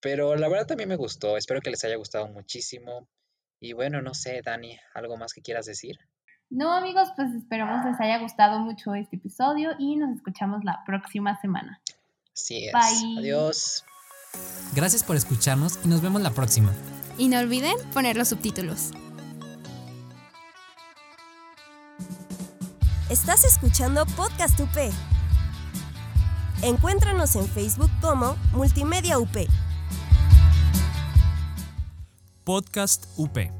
Pero 0.00 0.36
la 0.36 0.48
verdad 0.48 0.66
también 0.66 0.88
me 0.88 0.96
gustó. 0.96 1.36
Espero 1.36 1.60
que 1.60 1.70
les 1.70 1.84
haya 1.84 1.96
gustado 1.96 2.28
muchísimo. 2.28 3.08
Y 3.60 3.72
bueno, 3.72 4.00
no 4.00 4.14
sé, 4.14 4.40
Dani, 4.42 4.78
¿algo 4.94 5.16
más 5.16 5.32
que 5.32 5.42
quieras 5.42 5.66
decir? 5.66 5.98
No, 6.50 6.72
amigos, 6.72 7.08
pues 7.14 7.32
esperamos 7.32 7.84
les 7.84 8.00
haya 8.00 8.18
gustado 8.18 8.58
mucho 8.58 8.92
este 8.94 9.16
episodio 9.16 9.70
y 9.78 9.94
nos 9.94 10.16
escuchamos 10.16 10.64
la 10.64 10.82
próxima 10.84 11.40
semana. 11.40 11.80
Así 12.34 12.66
es. 12.66 12.72
Bye. 12.72 13.18
Adiós. 13.20 13.84
Gracias 14.74 15.04
por 15.04 15.14
escucharnos 15.14 15.78
y 15.84 15.88
nos 15.88 16.02
vemos 16.02 16.20
la 16.22 16.30
próxima. 16.30 16.72
Y 17.16 17.28
no 17.28 17.38
olviden 17.38 17.76
poner 17.92 18.16
los 18.16 18.28
subtítulos. 18.28 18.90
Estás 23.10 23.44
escuchando 23.44 24.04
Podcast 24.16 24.58
UP. 24.58 24.92
Encuéntranos 26.62 27.36
en 27.36 27.46
Facebook 27.46 27.90
como 28.00 28.36
Multimedia 28.52 29.18
UP. 29.18 29.36
Podcast 32.44 33.06
UP. 33.16 33.59